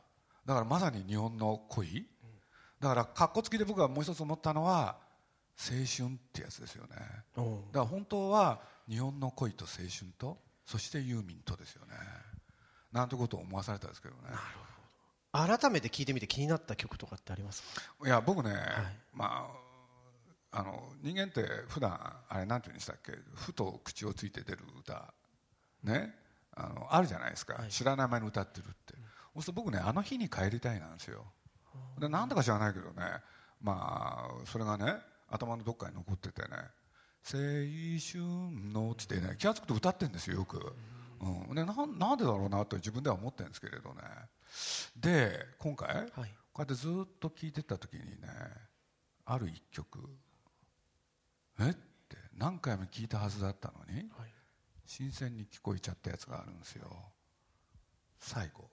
[0.47, 2.07] だからまさに日本の恋
[2.83, 4.97] だからかっこつきで僕はもう一つ思ったのは
[5.57, 6.97] 青春ってやつですよね。
[7.37, 11.93] だから本当は日本の恋と青春とそしてユーミンとですよね。
[12.91, 14.23] なんてことを思わされたんですけどね。
[15.31, 17.63] 改めて聞いてみて気になった曲とかってあります
[18.05, 18.61] いや僕ね、はい、
[19.15, 19.49] ま
[20.53, 23.13] ああの人間って普段あれなんて言うんでしたっけ？
[23.35, 25.15] ふと口をついて出る歌。
[25.85, 26.15] ね？
[26.55, 29.03] あのあるじゃないですか、はい、知らない前に歌ってるって、うん、
[29.35, 31.25] そうすると僕ねあの日に帰りたいなんですよ
[31.99, 32.93] でなんだか知らないけどね
[33.61, 34.97] まあそれがね
[35.31, 36.49] 頭のどっかに残っててね
[37.25, 37.39] 「青
[38.01, 38.23] 春
[38.73, 40.75] の」ってね気が付くと歌ってるんですよよく、
[41.21, 44.03] うん、でななんでだろうなと自分では思ってるんですけれどね。
[44.97, 48.29] で今回、はい、こうやってずっと聴いてた時にね
[49.25, 49.99] ある一曲
[51.61, 51.71] 「え？
[51.71, 51.75] っ?」
[52.09, 54.35] て何回も聴いたはずだったのに、はい、
[54.85, 57.13] 新鮮に聞こえちゃったやつがあるんですよ。
[58.19, 58.69] 最後。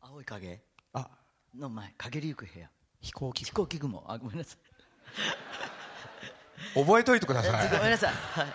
[0.00, 0.62] 青い影
[0.94, 1.08] あ
[1.54, 2.70] の前陰りゆく部屋。
[3.00, 4.02] 飛行機飛行機雲。
[4.08, 4.58] あごめんなさい。
[6.74, 7.68] 覚えといてください。
[7.76, 8.54] ごめんなさい、はい、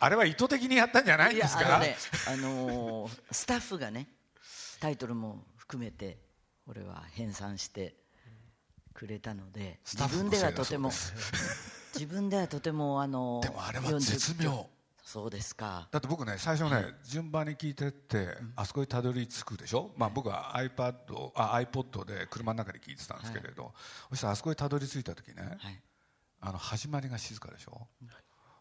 [0.00, 1.76] あれは意図的にやったんじゃないんですか？
[1.76, 4.08] あの,、ね、あのー、スタッフがね
[4.80, 6.18] タイトルも含めて
[6.66, 7.96] 俺は編纂して
[8.92, 10.90] くれたので自分ではとても
[11.94, 14.68] 自分ではとてもあのでもあれは絶妙
[15.10, 15.88] そうですか。
[15.90, 23.72] だって僕ね最初ね、順番に聞いてって、あそこにたどり着くでしょ、まあ、僕は iPad あ iPod で車の中で聞いてたんですけれど、
[24.10, 25.56] そしたらあそこにたどり着いた時ね、
[26.42, 27.88] あの始まりが静かでしょ、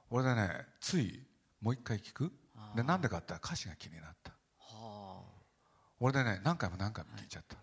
[0.10, 1.22] 俺でねつい
[1.60, 2.32] もう一回聞く？
[2.78, 4.32] でなんでかって歌詞が気になった、
[6.00, 7.58] 俺でね何回も何回も聞いちゃった、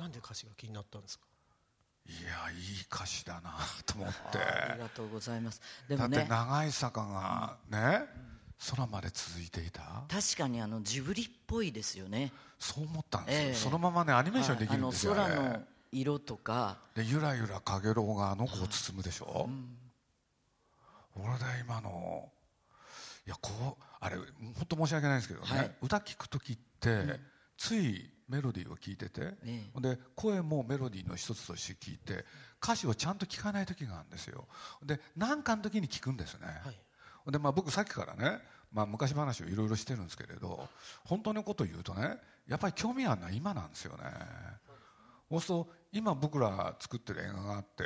[0.00, 1.26] なんで歌詞が気になったんですか？
[2.10, 3.54] いやいい歌詞だな
[3.86, 4.38] と思って。
[4.38, 5.60] ありがとうございます。
[5.88, 8.06] でも、ね、だって長い坂がね、
[8.70, 9.80] 空まで続いていた。
[10.08, 12.32] 確かにあのジブリっぽいですよね。
[12.58, 13.54] そう思ったんですよ、ええ。
[13.54, 15.30] そのままねアニメーションできるんですよ、はい。
[15.30, 16.78] 空の色とか。
[16.94, 19.48] でゆらゆらかげろうがあの子を包むでしょ、
[21.14, 22.28] 俺で今の
[23.26, 24.26] いやこうあれ本
[24.68, 25.70] 当申し訳ないんですけどね、はい。
[25.80, 27.20] 歌聞く時って、
[27.56, 32.24] ついメロディーを聞いてて、えで声もメロディーの一つとして聞いて
[32.62, 34.46] 歌詞をちゃんと聞かない時があるんですよ。
[34.84, 36.46] で何かの時に聞くんですね、
[37.28, 38.38] でまあ、僕さっきからね、
[38.72, 40.68] まあ、昔話をいろいろしてるんですけれど
[41.04, 44.04] 本当のことを言うとねやっぱり興味あるのは今なんですよね。
[45.30, 47.84] そうすると今僕ら作ってる映画があって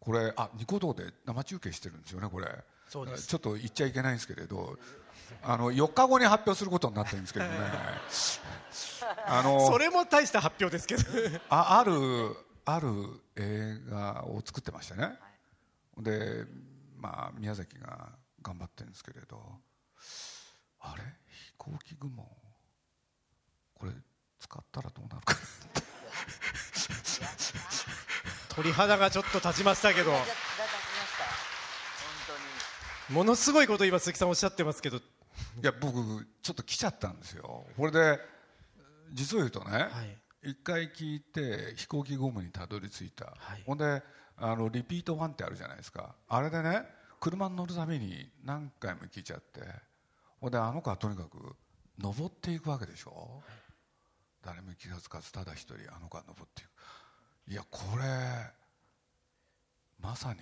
[0.00, 2.46] これあニコ動で生中継してるんですよねこれ。
[2.88, 4.78] ちょっと言っちゃいけないんですけれど
[5.42, 7.50] あの4日後に発表することになってるんですけどね。
[9.26, 11.02] あのそれも大した発表ですけど。
[11.48, 12.88] ああるある
[13.36, 15.18] 映画を作ってましてね、
[15.96, 16.44] で、
[16.96, 18.10] まあ、宮崎が
[18.42, 19.40] 頑張ってるんですけれど。
[20.80, 21.02] あれ？
[21.02, 22.24] 飛行機雲？
[23.74, 23.92] これ
[24.38, 25.34] 使ったらどうなるか。
[25.34, 25.40] な
[28.48, 30.12] 鳥肌がちょっと立ちましたけど。
[33.08, 35.00] 本ものすごいこと今鈴木さんおっしゃってますけど
[35.60, 37.66] いや僕ちょっと来ちゃったんですよ。
[37.76, 38.20] これで
[39.12, 40.50] 実を言うとね、はい。
[40.50, 43.62] 一回聞いて飛行機ゴムにたどり着いた、はい。
[43.66, 44.02] ほんで
[44.36, 46.14] あのリピートワンってあるじゃないですか。
[46.28, 46.84] あれでね
[47.20, 49.60] 車に乗るために何回も聞いちゃって
[50.40, 51.56] ほんであの子はとにかく
[51.98, 53.42] 登っていくわけでしょ、
[54.44, 56.68] 誰も気が付かずただ一人あの子は登っていく。
[57.50, 58.04] いやこれ
[60.00, 60.38] まさに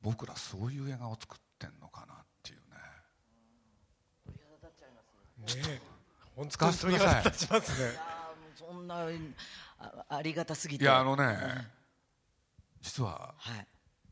[0.00, 2.58] 僕らそういう映画を作ってんのかなっていう
[5.38, 5.80] ねね
[6.36, 7.98] 本当使わにせてください立ちますね。
[8.56, 9.06] そんな
[9.78, 10.84] あありがたすぎて。
[10.84, 11.70] いやあのね、
[12.80, 13.66] 実ははい。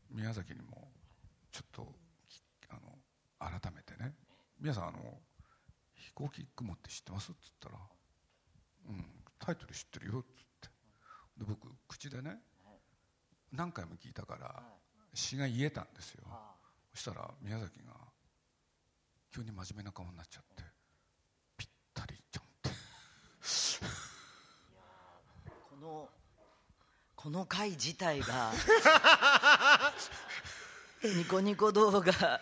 [0.09, 0.91] 宮崎にも
[1.51, 1.93] ちょっと
[2.29, 2.97] きあの
[3.59, 4.15] 改めてね。
[4.59, 5.21] 皆さんあの
[5.93, 7.31] 飛行機雲って知ってます？
[7.31, 7.75] っつったら
[8.89, 9.05] 「うん
[9.37, 10.29] タイトル知ってるよ」っつっ
[10.61, 10.69] て。
[11.37, 12.41] で僕口でね
[13.51, 14.63] 何回も聞いたから
[15.13, 16.23] 詩が言えたんですよ。
[16.93, 17.93] そしたら宮崎が
[19.31, 20.63] 急に真面目な顔になっちゃって
[21.57, 22.69] ぴったりじゃんって
[25.66, 26.09] この
[27.15, 28.51] この回自体が
[31.03, 32.41] ニコニコ動画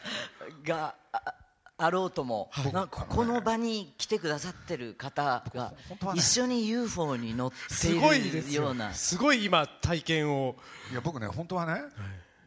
[0.63, 1.33] があ
[1.77, 5.73] あろうとも、なんかここの場に来てくださってる方が
[6.13, 8.93] 一緒に UFO に乗ってすごいるような。
[8.93, 10.55] すごい今体験を。
[10.91, 11.81] いや僕ね本当はね、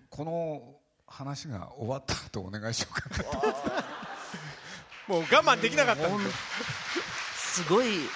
[0.09, 3.47] この話が終わった後お願いしようかなと
[5.13, 6.09] もう我慢できなかった
[7.37, 8.09] すごい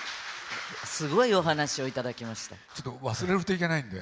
[1.02, 2.54] すごいお話をいただきました。
[2.80, 4.00] ちょっと忘れるといけないんで。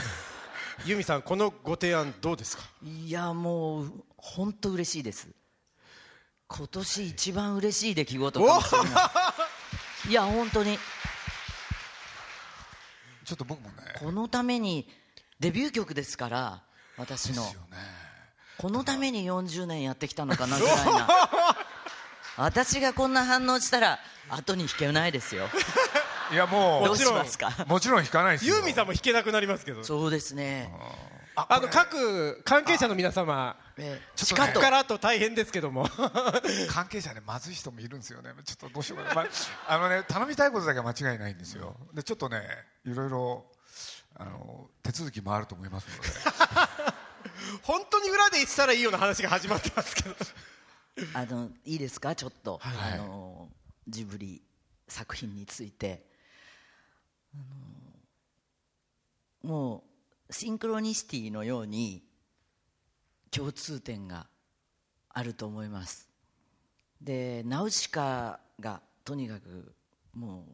[0.84, 2.64] 由美さんこのご提案どうですか？
[2.84, 5.28] いやもう本当嬉しいです。
[6.46, 8.90] 今年一番嬉しい出来事かもしれない。
[10.10, 10.78] いや本当に。
[13.24, 13.94] ちょっと僕もね。
[13.98, 14.86] このために
[15.40, 16.62] デビュー曲ですから
[16.98, 17.42] 私の。
[17.42, 17.78] ですよね。
[18.58, 21.08] このために40年やってきたのかな ぐらいな。
[22.36, 25.48] 私がこんな反応したら後に引けないですよ
[26.30, 27.24] いやもどうもちろん
[27.68, 28.56] もちろん弾かないですよ。
[28.56, 29.82] 由美さんも弾けなくなりますけど。
[29.82, 30.70] そうですね。
[31.36, 35.88] あの各関係者の皆様えちょっとからと大変ですけども。
[36.68, 38.32] 関係者でまずい人もいるんですよね。
[38.44, 39.26] ちょっとどうしようかな、まあ、
[39.74, 41.76] あのね頼みたいことだけは間違いないんですよ。
[41.94, 42.42] でちょっとね
[42.84, 43.46] いろいろ
[44.16, 46.08] あの手続きもあると思いますので。
[47.62, 50.16] 本当に裏で言ってたらいいような話が始まってますけど。
[51.14, 52.14] あのいいですか？
[52.14, 52.92] ちょっと、はい。
[52.94, 53.48] あの
[53.88, 54.42] ジブリ
[54.88, 56.07] 作品について
[57.34, 57.38] あ
[59.44, 59.84] のも
[60.28, 62.02] うシンクロニシティのように
[63.30, 64.26] 共通点が
[65.10, 66.08] あると思います。
[67.00, 69.72] でナウシカがとにかく
[70.14, 70.52] もう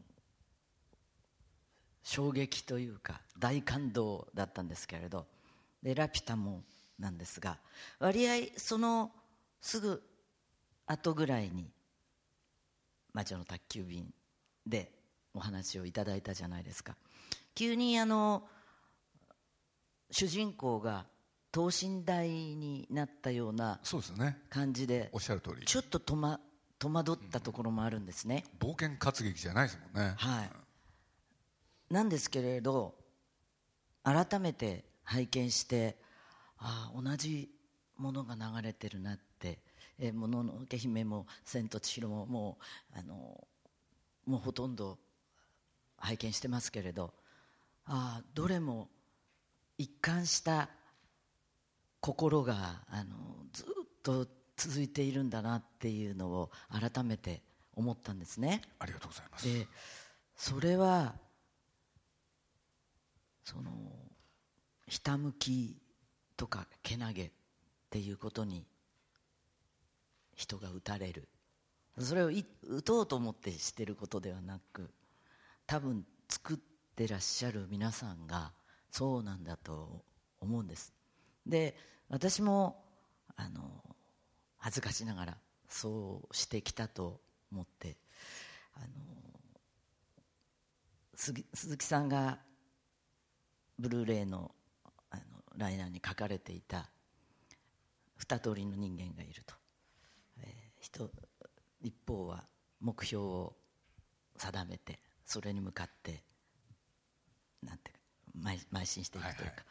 [2.03, 5.25] 衝撃というか大感動だったんですけれど
[5.81, 6.63] でラピュタも
[6.99, 7.57] なんですが
[7.99, 9.11] 割合その
[9.59, 10.03] すぐ
[10.85, 11.71] 後ぐらいに
[13.11, 14.13] 「魔女の宅急便」
[14.65, 14.94] で
[15.35, 16.95] お話をいただいたじゃないですか。
[17.53, 18.47] 急にあの
[20.11, 21.05] 主人公が
[21.51, 24.37] 等身大になったようなそうですね。
[24.49, 25.65] 感じでおっしゃる通り。
[25.65, 26.39] ちょっと戸,、ま、
[26.79, 30.15] 戸惑ったところもあるんですね、冒険活劇じゃないですもんね。
[30.17, 30.51] はい。
[31.93, 32.95] なんですけれど
[34.03, 35.97] 改めて拝見して
[36.57, 37.49] ああ同じ
[37.97, 39.59] ものが流れてるなって
[39.99, 42.57] 「えーもののけ姫」も「千と千尋も」も
[42.95, 43.47] うあの
[44.25, 44.99] もうほとんど
[45.97, 47.13] 拝見してますけれど
[47.85, 48.89] ああどれも
[49.77, 50.69] 一貫した
[51.99, 53.15] 心があの
[53.51, 53.65] ずっ
[54.03, 57.41] と続いているんだなっていうのを改めて
[57.75, 58.61] 思ったんですね。
[58.79, 59.53] ありがとうございます。
[59.53, 59.67] で
[60.35, 61.15] それは
[63.43, 63.71] その
[64.87, 65.77] ひたむき
[66.37, 67.31] とかけなげっ
[67.89, 68.65] ていうことに
[70.35, 71.27] 人が打たれる。
[71.99, 74.89] それをい打とうと思ってしてることではなく
[75.67, 76.57] 多分作っ
[76.95, 78.51] てらっしゃる皆さんが
[78.91, 80.03] そうなんだと
[80.39, 80.93] 思うんです。
[81.45, 81.75] で
[82.09, 82.83] 私も
[83.35, 83.61] あの
[84.57, 85.37] 恥ずかしながら
[85.67, 87.19] そうしてきたと
[87.51, 87.97] 思って
[88.75, 88.85] あの
[91.15, 92.39] 鈴木さんが
[93.77, 94.51] ブルーレイの
[95.09, 95.21] あの
[95.57, 96.89] ライナーに書かれていた
[98.17, 99.55] 二通りの人間がいると、
[100.39, 101.09] えー人
[101.81, 102.43] 一方は
[102.79, 103.55] 目標を
[104.37, 106.23] 定めてそれに向かって
[107.63, 107.91] なんて
[108.39, 109.63] 邁邁進していくというか、はいはい。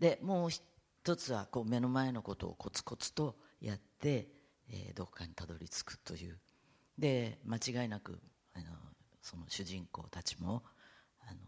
[0.00, 4.28] でもう一つはこう目の前のことをコツコツとやって、
[4.70, 6.38] えーどこかにたどり着くという。
[6.98, 8.20] で間違いなく
[8.54, 8.64] あの
[9.22, 10.62] その主人公たちも
[11.20, 11.40] あの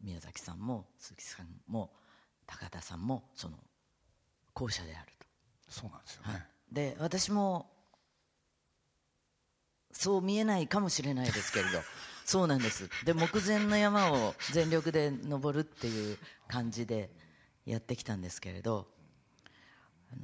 [0.00, 1.92] 宮崎さんも鈴木さんも
[2.46, 3.58] 高田さんもその
[4.54, 5.26] 後者であると。
[5.68, 6.34] そうなんですよはい。
[6.34, 7.70] ね、で私も
[9.92, 11.78] そう見えないかもしれないですけれど
[12.24, 12.88] そうなんです。
[13.04, 16.18] で目前の山を全力で登るっていう
[16.48, 17.10] 感じで
[17.66, 18.86] やってきたんですけれど
[20.12, 20.22] あの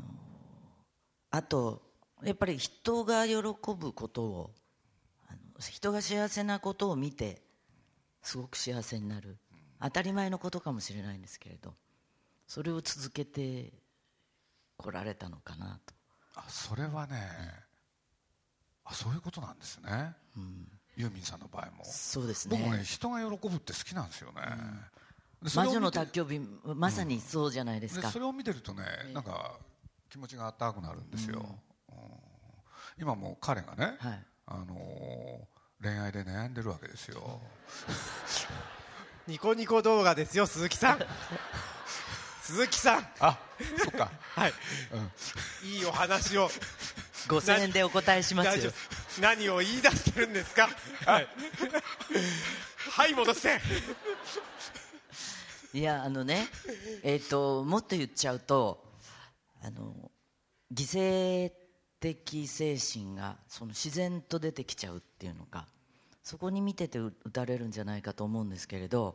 [1.30, 1.82] あと
[2.22, 3.36] やっぱり人が喜
[3.76, 4.55] ぶことを
[5.28, 7.42] あの人が幸せなことを見て
[8.22, 9.38] すごく幸せになる。
[9.80, 11.74] 当たり前のことかもしれないんですけれど
[12.47, 13.74] それを続けて
[14.76, 15.94] こられたのかなと。
[16.36, 17.16] あそれはね、
[18.84, 20.14] あそういうことなんですね、
[20.97, 21.84] ユーミンさんの場合も。
[21.84, 24.42] そうです僕もねね人が喜ぶって好きなんですよね、
[25.42, 28.82] でそれ魔女の宅急便まさにそうじゃないですか、でそれを見てるとね、
[29.12, 29.59] なんか
[30.11, 31.44] 気持ちがあったかくなるんですよ、
[31.90, 31.97] うん。
[32.99, 34.24] 今もう彼がね、はい。
[34.47, 37.40] あのー恋愛で悩んでるわけですよ。
[39.28, 40.99] ニコニコ動画ですよ鈴木さん。
[42.42, 43.09] 鈴木さん。
[43.20, 43.38] あ
[43.82, 44.11] そっか。
[44.34, 44.53] はい、
[45.64, 46.51] いいお話を。
[47.28, 48.72] 5000円でお答えしますよ
[49.21, 50.69] 何を言い出してるんですか？
[51.05, 51.29] はい。
[52.91, 53.61] はい戻して
[55.75, 56.47] いやあのね
[57.03, 58.83] えっ、ともっと言っちゃうと
[59.62, 60.11] あの
[60.73, 61.53] 犠牲
[62.01, 65.67] 的精神がその自然と出てきちゃうっていうのが
[66.23, 69.14] そこに見てて打たれるんじゃないかと思うんですけれど、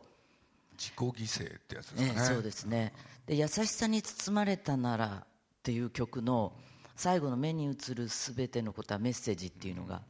[0.78, 1.12] 自己犠
[1.44, 2.14] 牲ってやつですかね。
[2.18, 2.92] ええそうですね。
[3.26, 5.26] で「優しさに包まれたなら」っ
[5.62, 6.52] ていう曲の
[6.96, 10.02] 最後の目に映るすべてのことはメッセージっていうのが、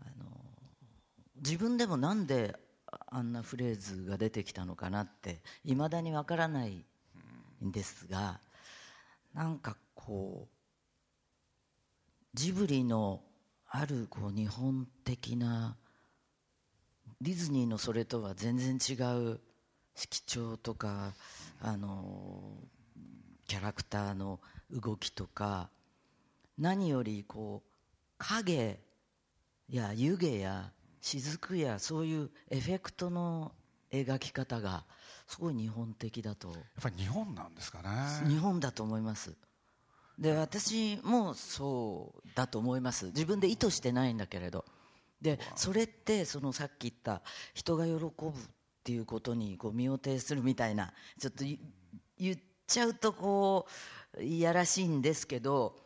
[0.00, 0.26] あの
[1.36, 2.56] 自分でもなんで
[3.08, 6.84] あんなフレーズが出てきたのかなっていまだにわからない
[7.64, 8.40] んですが
[9.34, 10.52] なんかこう
[12.34, 13.22] ジブリの
[13.68, 15.76] あるこう日本的な
[17.20, 18.94] ディズニーのそれとは全然違
[19.32, 19.40] う
[19.94, 21.14] 色調とか
[21.60, 22.56] あの
[23.46, 25.70] キャラクターの動きとか
[26.62, 27.68] 何よりこう
[28.18, 28.78] 影
[29.68, 33.50] や湯気や雫やそういうエフェクトの
[33.92, 34.84] 描き方が
[35.26, 36.50] すごい日本的だと。
[36.50, 38.28] やっぱり日本なんですかね。
[38.28, 39.34] 日本だと思います。
[40.16, 43.06] で私もそうだと思います。
[43.06, 44.64] 自分で意図してないんだけれど。
[45.20, 47.22] でそれってそのさっき言った
[47.54, 48.10] 人が喜ぶっ
[48.84, 51.58] ていうことにこう身を挺するみたいなちょっとい
[52.18, 52.36] 言っ
[52.68, 53.66] ちゃうとこ
[54.16, 55.76] ういやらしいんですけど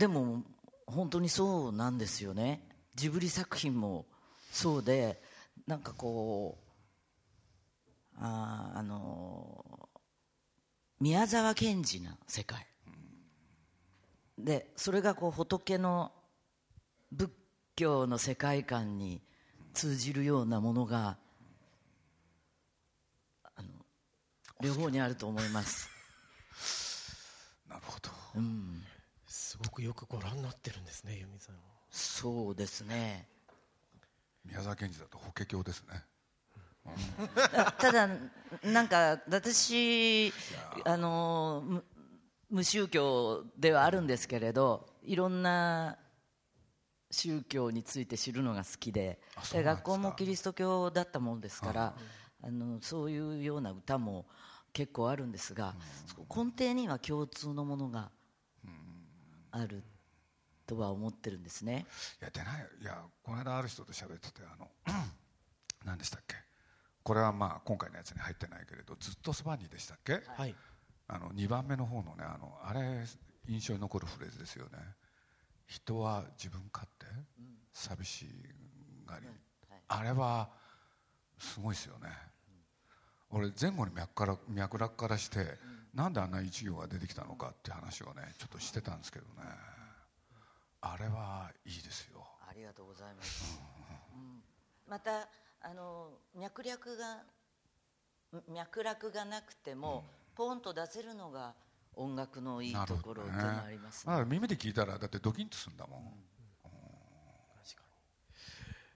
[0.00, 0.42] でも
[0.86, 2.66] 本当にそうなんですよね。
[2.94, 4.06] ジブリ作品も
[4.50, 5.20] そうで
[5.66, 6.58] なんかこ
[8.14, 9.90] うあーあの
[11.00, 12.66] 宮沢賢治な世界。
[14.38, 16.12] でそれがこう仏の
[17.12, 17.30] 仏
[17.76, 19.20] 教の世界観に
[19.74, 21.18] 通じるようなものが
[24.62, 25.90] 両方にあると思います、
[27.68, 28.10] なるほど。
[28.36, 28.89] うん、す
[29.64, 31.56] ごくよくご覧になってるんですね由美さん
[31.90, 33.26] そうですね。
[34.44, 36.04] 宮沢賢治だと法華経ですね。
[37.78, 38.08] ただ
[38.64, 40.32] なんか私
[40.84, 41.84] あの無
[42.48, 45.98] 無宗教ではあるんですけれどいろんな
[47.10, 49.20] 宗教について知るのが好きで
[49.52, 51.96] 学校もキリスト教だったもんですから
[52.42, 54.26] あのそういうような歌も
[54.72, 55.74] 結構あるんですが、
[56.34, 58.10] 根底には共通のものが
[59.52, 59.82] ある
[60.66, 61.86] とは思ってるんですね。
[62.20, 64.68] いや出ないいやこの間ある人と喋っててあの
[65.84, 66.36] 何でしたっけ？
[67.02, 70.54] これはまあ今回のやつに入ってないけれどずっとそばにでしたっけ、はい。
[71.08, 73.04] あの2番目の方のねあのあれ
[73.48, 74.78] 印象に残るフレーズですよね。
[75.66, 77.06] 人は自分勝手、
[77.72, 78.26] 寂し
[79.06, 79.26] がり、
[79.86, 80.50] あれは
[81.38, 82.08] すごいですよね、
[83.30, 85.58] 俺前後に脈から脈絡からして、
[85.94, 89.42] なんであんな一行が出てきたのかって話をねちょっとしてたんですけどね。
[90.82, 92.24] あれはいいですよ。
[92.48, 93.60] ありがとうございます、
[94.14, 94.42] うん。
[94.88, 95.28] また
[95.60, 97.18] あの脈略が
[98.48, 100.04] 脈絡がなくても、
[100.36, 101.54] ポンと出せるのが
[101.96, 104.12] 音楽のいいところでもありますね。
[104.12, 106.00] だから耳で聞いたらだってドキンとするんだもん、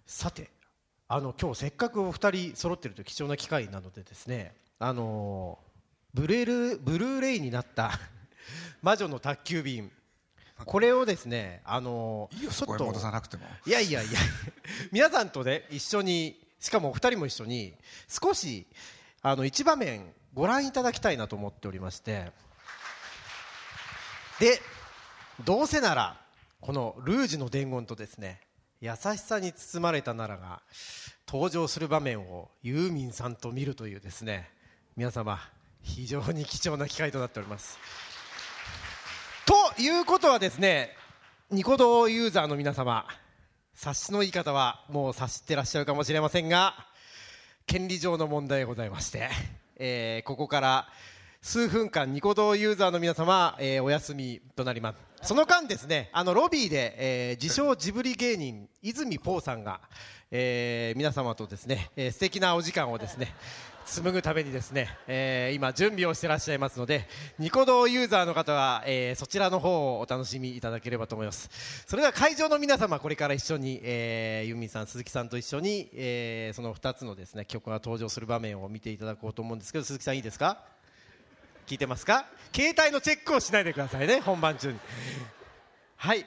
[0.07, 0.51] さて
[1.09, 5.59] あの今日せっかくお二人揃ってるという貴重な機会なのでですねあの
[6.15, 7.99] ブレルブルーレイになった
[8.81, 9.91] 魔女の宅急便。
[10.65, 13.45] これをですねあのいいよそこへ戻さなくても。
[13.67, 14.21] いやいやいや
[14.93, 17.75] 皆さんとね一緒にしかもお二人も一緒に
[18.09, 18.67] 少し
[19.21, 22.31] あの一場面ご覧いただきたいなと思っておりまして。
[24.39, 24.61] で
[25.45, 26.21] どうせなら
[26.61, 28.41] このルージュの伝言とですね
[28.81, 30.63] 優しさに包まれたならが
[31.27, 34.51] 登場する場面をユーミンさんと見るというですね
[34.97, 35.41] 皆様
[35.85, 37.79] 非常に貴重な機会となっております。
[39.47, 40.97] ということはですね
[41.51, 43.07] ニコ動ユーザーの皆様
[43.75, 46.75] 察しの言い方はもう察してらっしゃるかもしれませんが
[47.67, 49.29] 権利上の問題がございまして、
[49.77, 50.89] えーここから
[51.43, 55.29] 数分間ニコ動ユーザーの皆様、えーお休みとなります。
[55.29, 59.81] その間ですねあのロビーで、えー自称ジブリ芸人泉ポーさんが、
[60.31, 63.35] えー皆様とですね、えー素敵なお時間をですね
[63.87, 67.07] 紡ぐためにですね、えー今準備をしてらっしゃいますので
[67.39, 71.51] ニコ動ユーザーの方は、えーそちらの方をお楽しみいただければと思います。
[71.87, 80.59] それでは会場の皆様これから一緒に、えー、ユーミンさん鈴木さんと一緒に、えーその2つのですね曲が登場する場面を見ていただこうと思うんですけど鈴木さんいいですか？
[81.67, 82.27] 聞いてますか？
[82.55, 84.79] 携帯のチェックをしないでくださいね本番中に。
[85.97, 86.27] はい。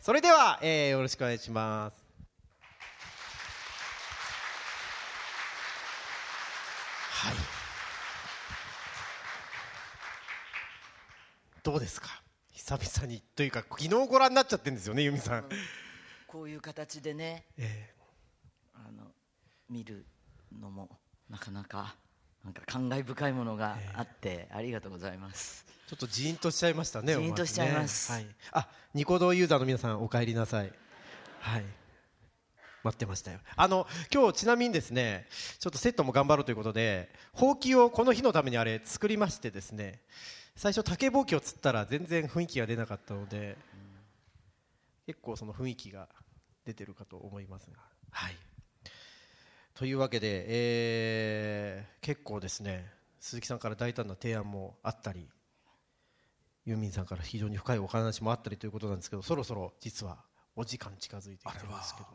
[0.00, 2.05] それでは、えーよろしくお願いします。
[7.16, 7.34] はい。
[11.62, 12.08] どうですか？
[12.52, 15.44] 久々にというか昨日ご覧になっちゃってるんですよね由美さん、
[16.26, 17.44] こういう形でね。
[17.58, 17.92] え
[18.74, 19.04] あの
[19.68, 20.04] 見る
[20.60, 20.88] のも
[21.28, 21.96] なかなか
[22.44, 25.66] なんか感慨深いものがあって、ありがとうございます。
[25.86, 28.12] ーちょっとジーンとしちゃいましたねジーンとしちゃいます。
[28.12, 28.18] ね。
[28.18, 30.72] はい、あニコ動ユーザーの皆さんお帰りなさい。
[31.40, 31.64] はい
[32.86, 33.38] 待ってましたよ。
[33.56, 35.26] あの今日ちなみにですね
[35.58, 40.00] ちょっとセットも頑張ろうということでほうきをこの日のためにあれ作りましてですね
[40.56, 43.58] 最初竹ぼうきを釣ったら全然雰囲気が出なかったので、
[45.06, 46.08] 結構その雰囲気が
[46.64, 47.76] 出てるかと思いますが。
[48.10, 48.36] はい。
[49.74, 55.28] というわけで、えー結構ですね鈴木さんから大胆な提案もあったり
[56.64, 60.18] ユーミンさんから非常に深いお話もあったりということなんですけどそろそろ実は
[60.54, 62.06] お時間近づいてきてるんですけど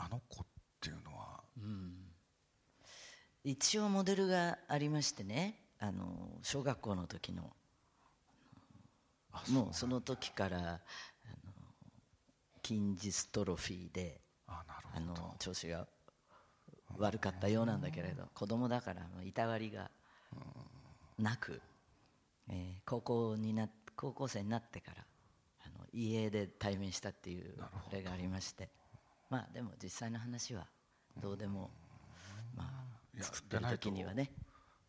[0.00, 0.46] あの子っ
[0.80, 1.40] ていうのは。
[3.44, 5.62] 一応モデルがありましてね。
[5.78, 7.50] あの小学校の時の。
[9.50, 10.80] もうその時からあの
[12.66, 15.86] 筋ジトロフィーであの調子が
[16.98, 19.90] 悪かったようなんだけれど子供だからいたわりが
[21.18, 21.60] なく、
[22.48, 25.04] えー高校にな高校生になってから
[25.64, 27.54] あの家で対面したっていう
[27.92, 28.68] 例がありまして
[29.30, 30.66] まあでも実際の話は
[31.16, 31.70] どうでも、
[32.56, 34.30] まあ、作ってる時にはね。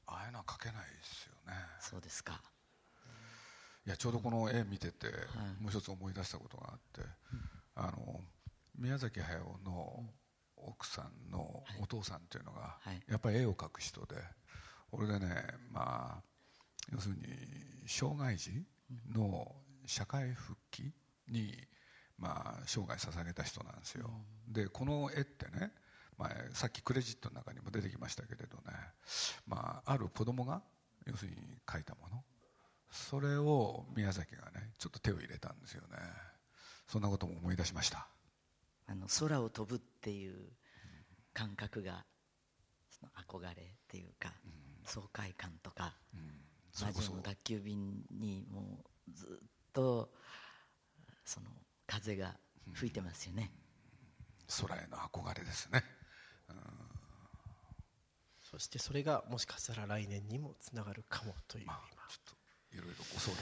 [0.08, 1.54] ああいうのは書けないですよね。
[1.80, 2.42] そうですか。
[3.86, 5.08] いやちょうどこの絵見てて、
[5.60, 7.02] もう一つ思い出したことがあって、
[7.76, 8.22] あの
[8.78, 10.06] 宮崎駿の
[10.58, 13.02] 奥さんのお父さんっていうのが、はい。
[13.08, 14.16] やっぱり絵を描く人で
[14.92, 16.24] 俺でねまあ
[16.92, 17.22] 要するに
[17.88, 18.52] 障害児
[19.14, 20.92] の社会復帰
[21.30, 21.54] に、
[22.22, 24.10] まあ、生涯捧げた人なんですよ、
[24.48, 25.72] でこの絵ってね、
[26.18, 28.78] まあ、さっきクレジットの中にも出てきましたけれどね、
[29.48, 30.62] まあ、ある子供が
[31.08, 32.24] 要するに描いたもの
[32.92, 35.98] それを宮崎がねちょっと手を入れたんですよね。
[36.88, 38.08] そんなことも思い出しました。
[38.86, 40.36] あの空を飛ぶっていう
[41.34, 42.04] 感覚が
[42.90, 44.34] その憧れっていうか、
[44.84, 46.20] 爽快感とか、魔
[46.74, 50.12] それこそ女の宅急便にもうずっと
[51.24, 51.48] その
[51.92, 52.34] 風が
[52.74, 53.52] 吹いてますよね、
[54.62, 55.84] 空への憧れですね。
[58.50, 61.64] そしてそれがもしかしたら来年にもつながるかもという。
[61.64, 62.36] 今、まあちょっ
[62.72, 63.36] といろいろご相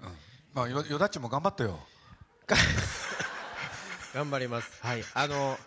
[0.00, 0.16] 談、うん、
[0.54, 1.80] まあよよだっちも頑張ってよ。
[4.14, 4.72] 頑張ります。
[4.80, 5.04] はい。
[5.14, 5.58] あの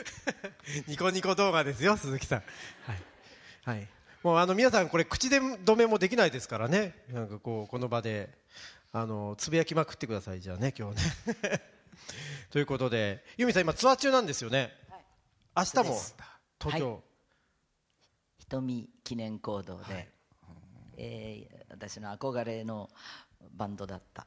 [0.88, 2.38] ニコニコ動画ですよ鈴木さん。
[2.38, 3.02] はい、
[3.64, 3.88] はい、
[4.22, 7.04] もうあの皆さんこれ口で止めもできないですからね。
[7.08, 8.39] なんかこうこの場で
[8.92, 11.02] あのつぶやきまくってくださいじゃあね今日ね。
[12.50, 14.72] ということで由美さん今ツアー中なんですよね、
[15.56, 15.82] 明日も
[16.58, 17.02] 東京、はい。
[18.38, 20.12] 瞳記念講堂で、
[20.96, 22.90] えー私の憧れの
[23.52, 24.26] バンドだった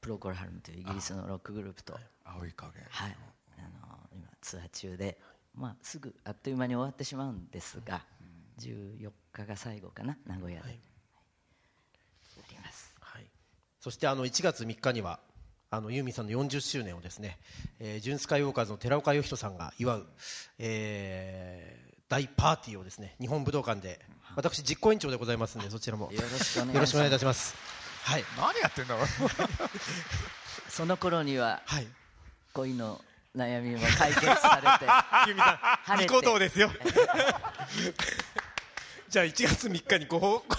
[0.00, 2.72] プロコルハルムというイギリスのロックグループとはい、青い影。
[2.80, 5.20] あの今ツアー中で、
[5.54, 8.02] まあ、すぐあっという間に終わってしまうんですが、
[8.60, 10.80] 14日が最後かな名古屋で、はい、
[13.86, 15.20] そしてあの1月3日には
[15.70, 17.38] あのユーミンさんの40周年をですね、
[17.78, 20.06] えー、ジュンスカイウォーカーズの寺岡義人さんが祝う、
[20.58, 23.98] えー大パーティーをですね日本武道館で
[24.36, 26.10] 私実行委員長でございますのでそちらも。
[26.12, 27.54] よろしくお願いいいたします。
[28.04, 28.24] はい。
[28.36, 29.06] 何やってんだろう
[30.70, 31.88] その頃にははい。
[32.52, 33.00] 恋の
[33.36, 34.84] 悩みも解決されて
[35.30, 36.14] ユーミンさん晴れて。
[36.14, 36.70] いいことですよ。
[39.08, 40.56] じゃあ1月3日にご報告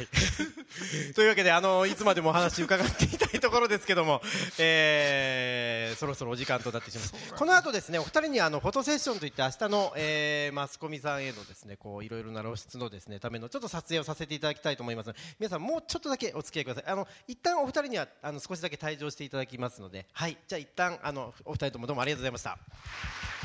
[0.00, 1.12] はい。
[1.14, 4.22] というわけであのいつまでもお話伺っていたいところですけども、
[4.58, 15.12] えーそろそろお時間となってしまいますこの後ですねお二人にあのフォトセッションといって明日の、えーマスコミさんへのですねこういろいろな露出のですねためのちょっと撮影をさせていただきたいと思います。
[15.38, 16.92] 皆さんもうちょっとだけお付き合いください。
[16.92, 20.06] あの一旦お二人にはあの少しだけ退場していただきますので。
[20.12, 20.36] はい。
[20.46, 23.39] じゃあ一旦あのお二人ともどうもありがとうございました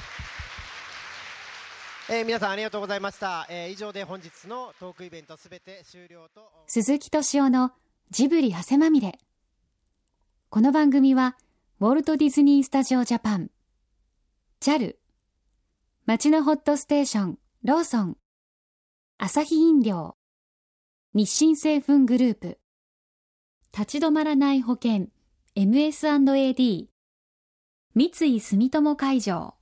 [2.08, 6.52] えー皆さんありがとうございました、えー以上で本日のトークイベントすべて終了と。
[6.68, 7.72] 鈴木敏夫の
[8.12, 9.18] ジブリ汗まみれ。
[10.50, 11.36] この番組は
[11.80, 13.50] ウォルト・ディズニー・スタジオ・ジャパン。
[14.62, 14.98] JAL
[16.06, 18.18] 町のホットステーションローソン。
[19.18, 20.16] アサヒ飲料。
[21.16, 22.60] 日清製粉グループ。
[23.76, 25.08] 立ち止まらない保険
[25.56, 26.86] MS&AD
[27.96, 29.56] 三井住友海上。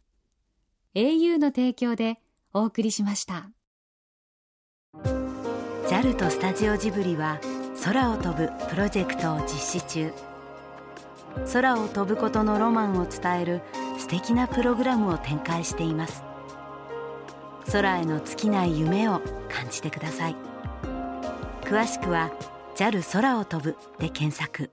[0.94, 2.20] au の提供で
[2.56, 3.50] お送りしました。
[5.90, 7.40] JAL とスタジオジブリは
[7.84, 10.14] 空を飛ぶプロジェクトを実施中。
[11.52, 13.62] 空を飛ぶことのロマンを伝える
[13.98, 16.24] 素敵なプログラムを展開しています。
[17.72, 20.36] 空への尽きない夢を感じてください。
[21.64, 22.32] 詳しくは
[22.76, 24.70] JAL 空を飛ぶで検索。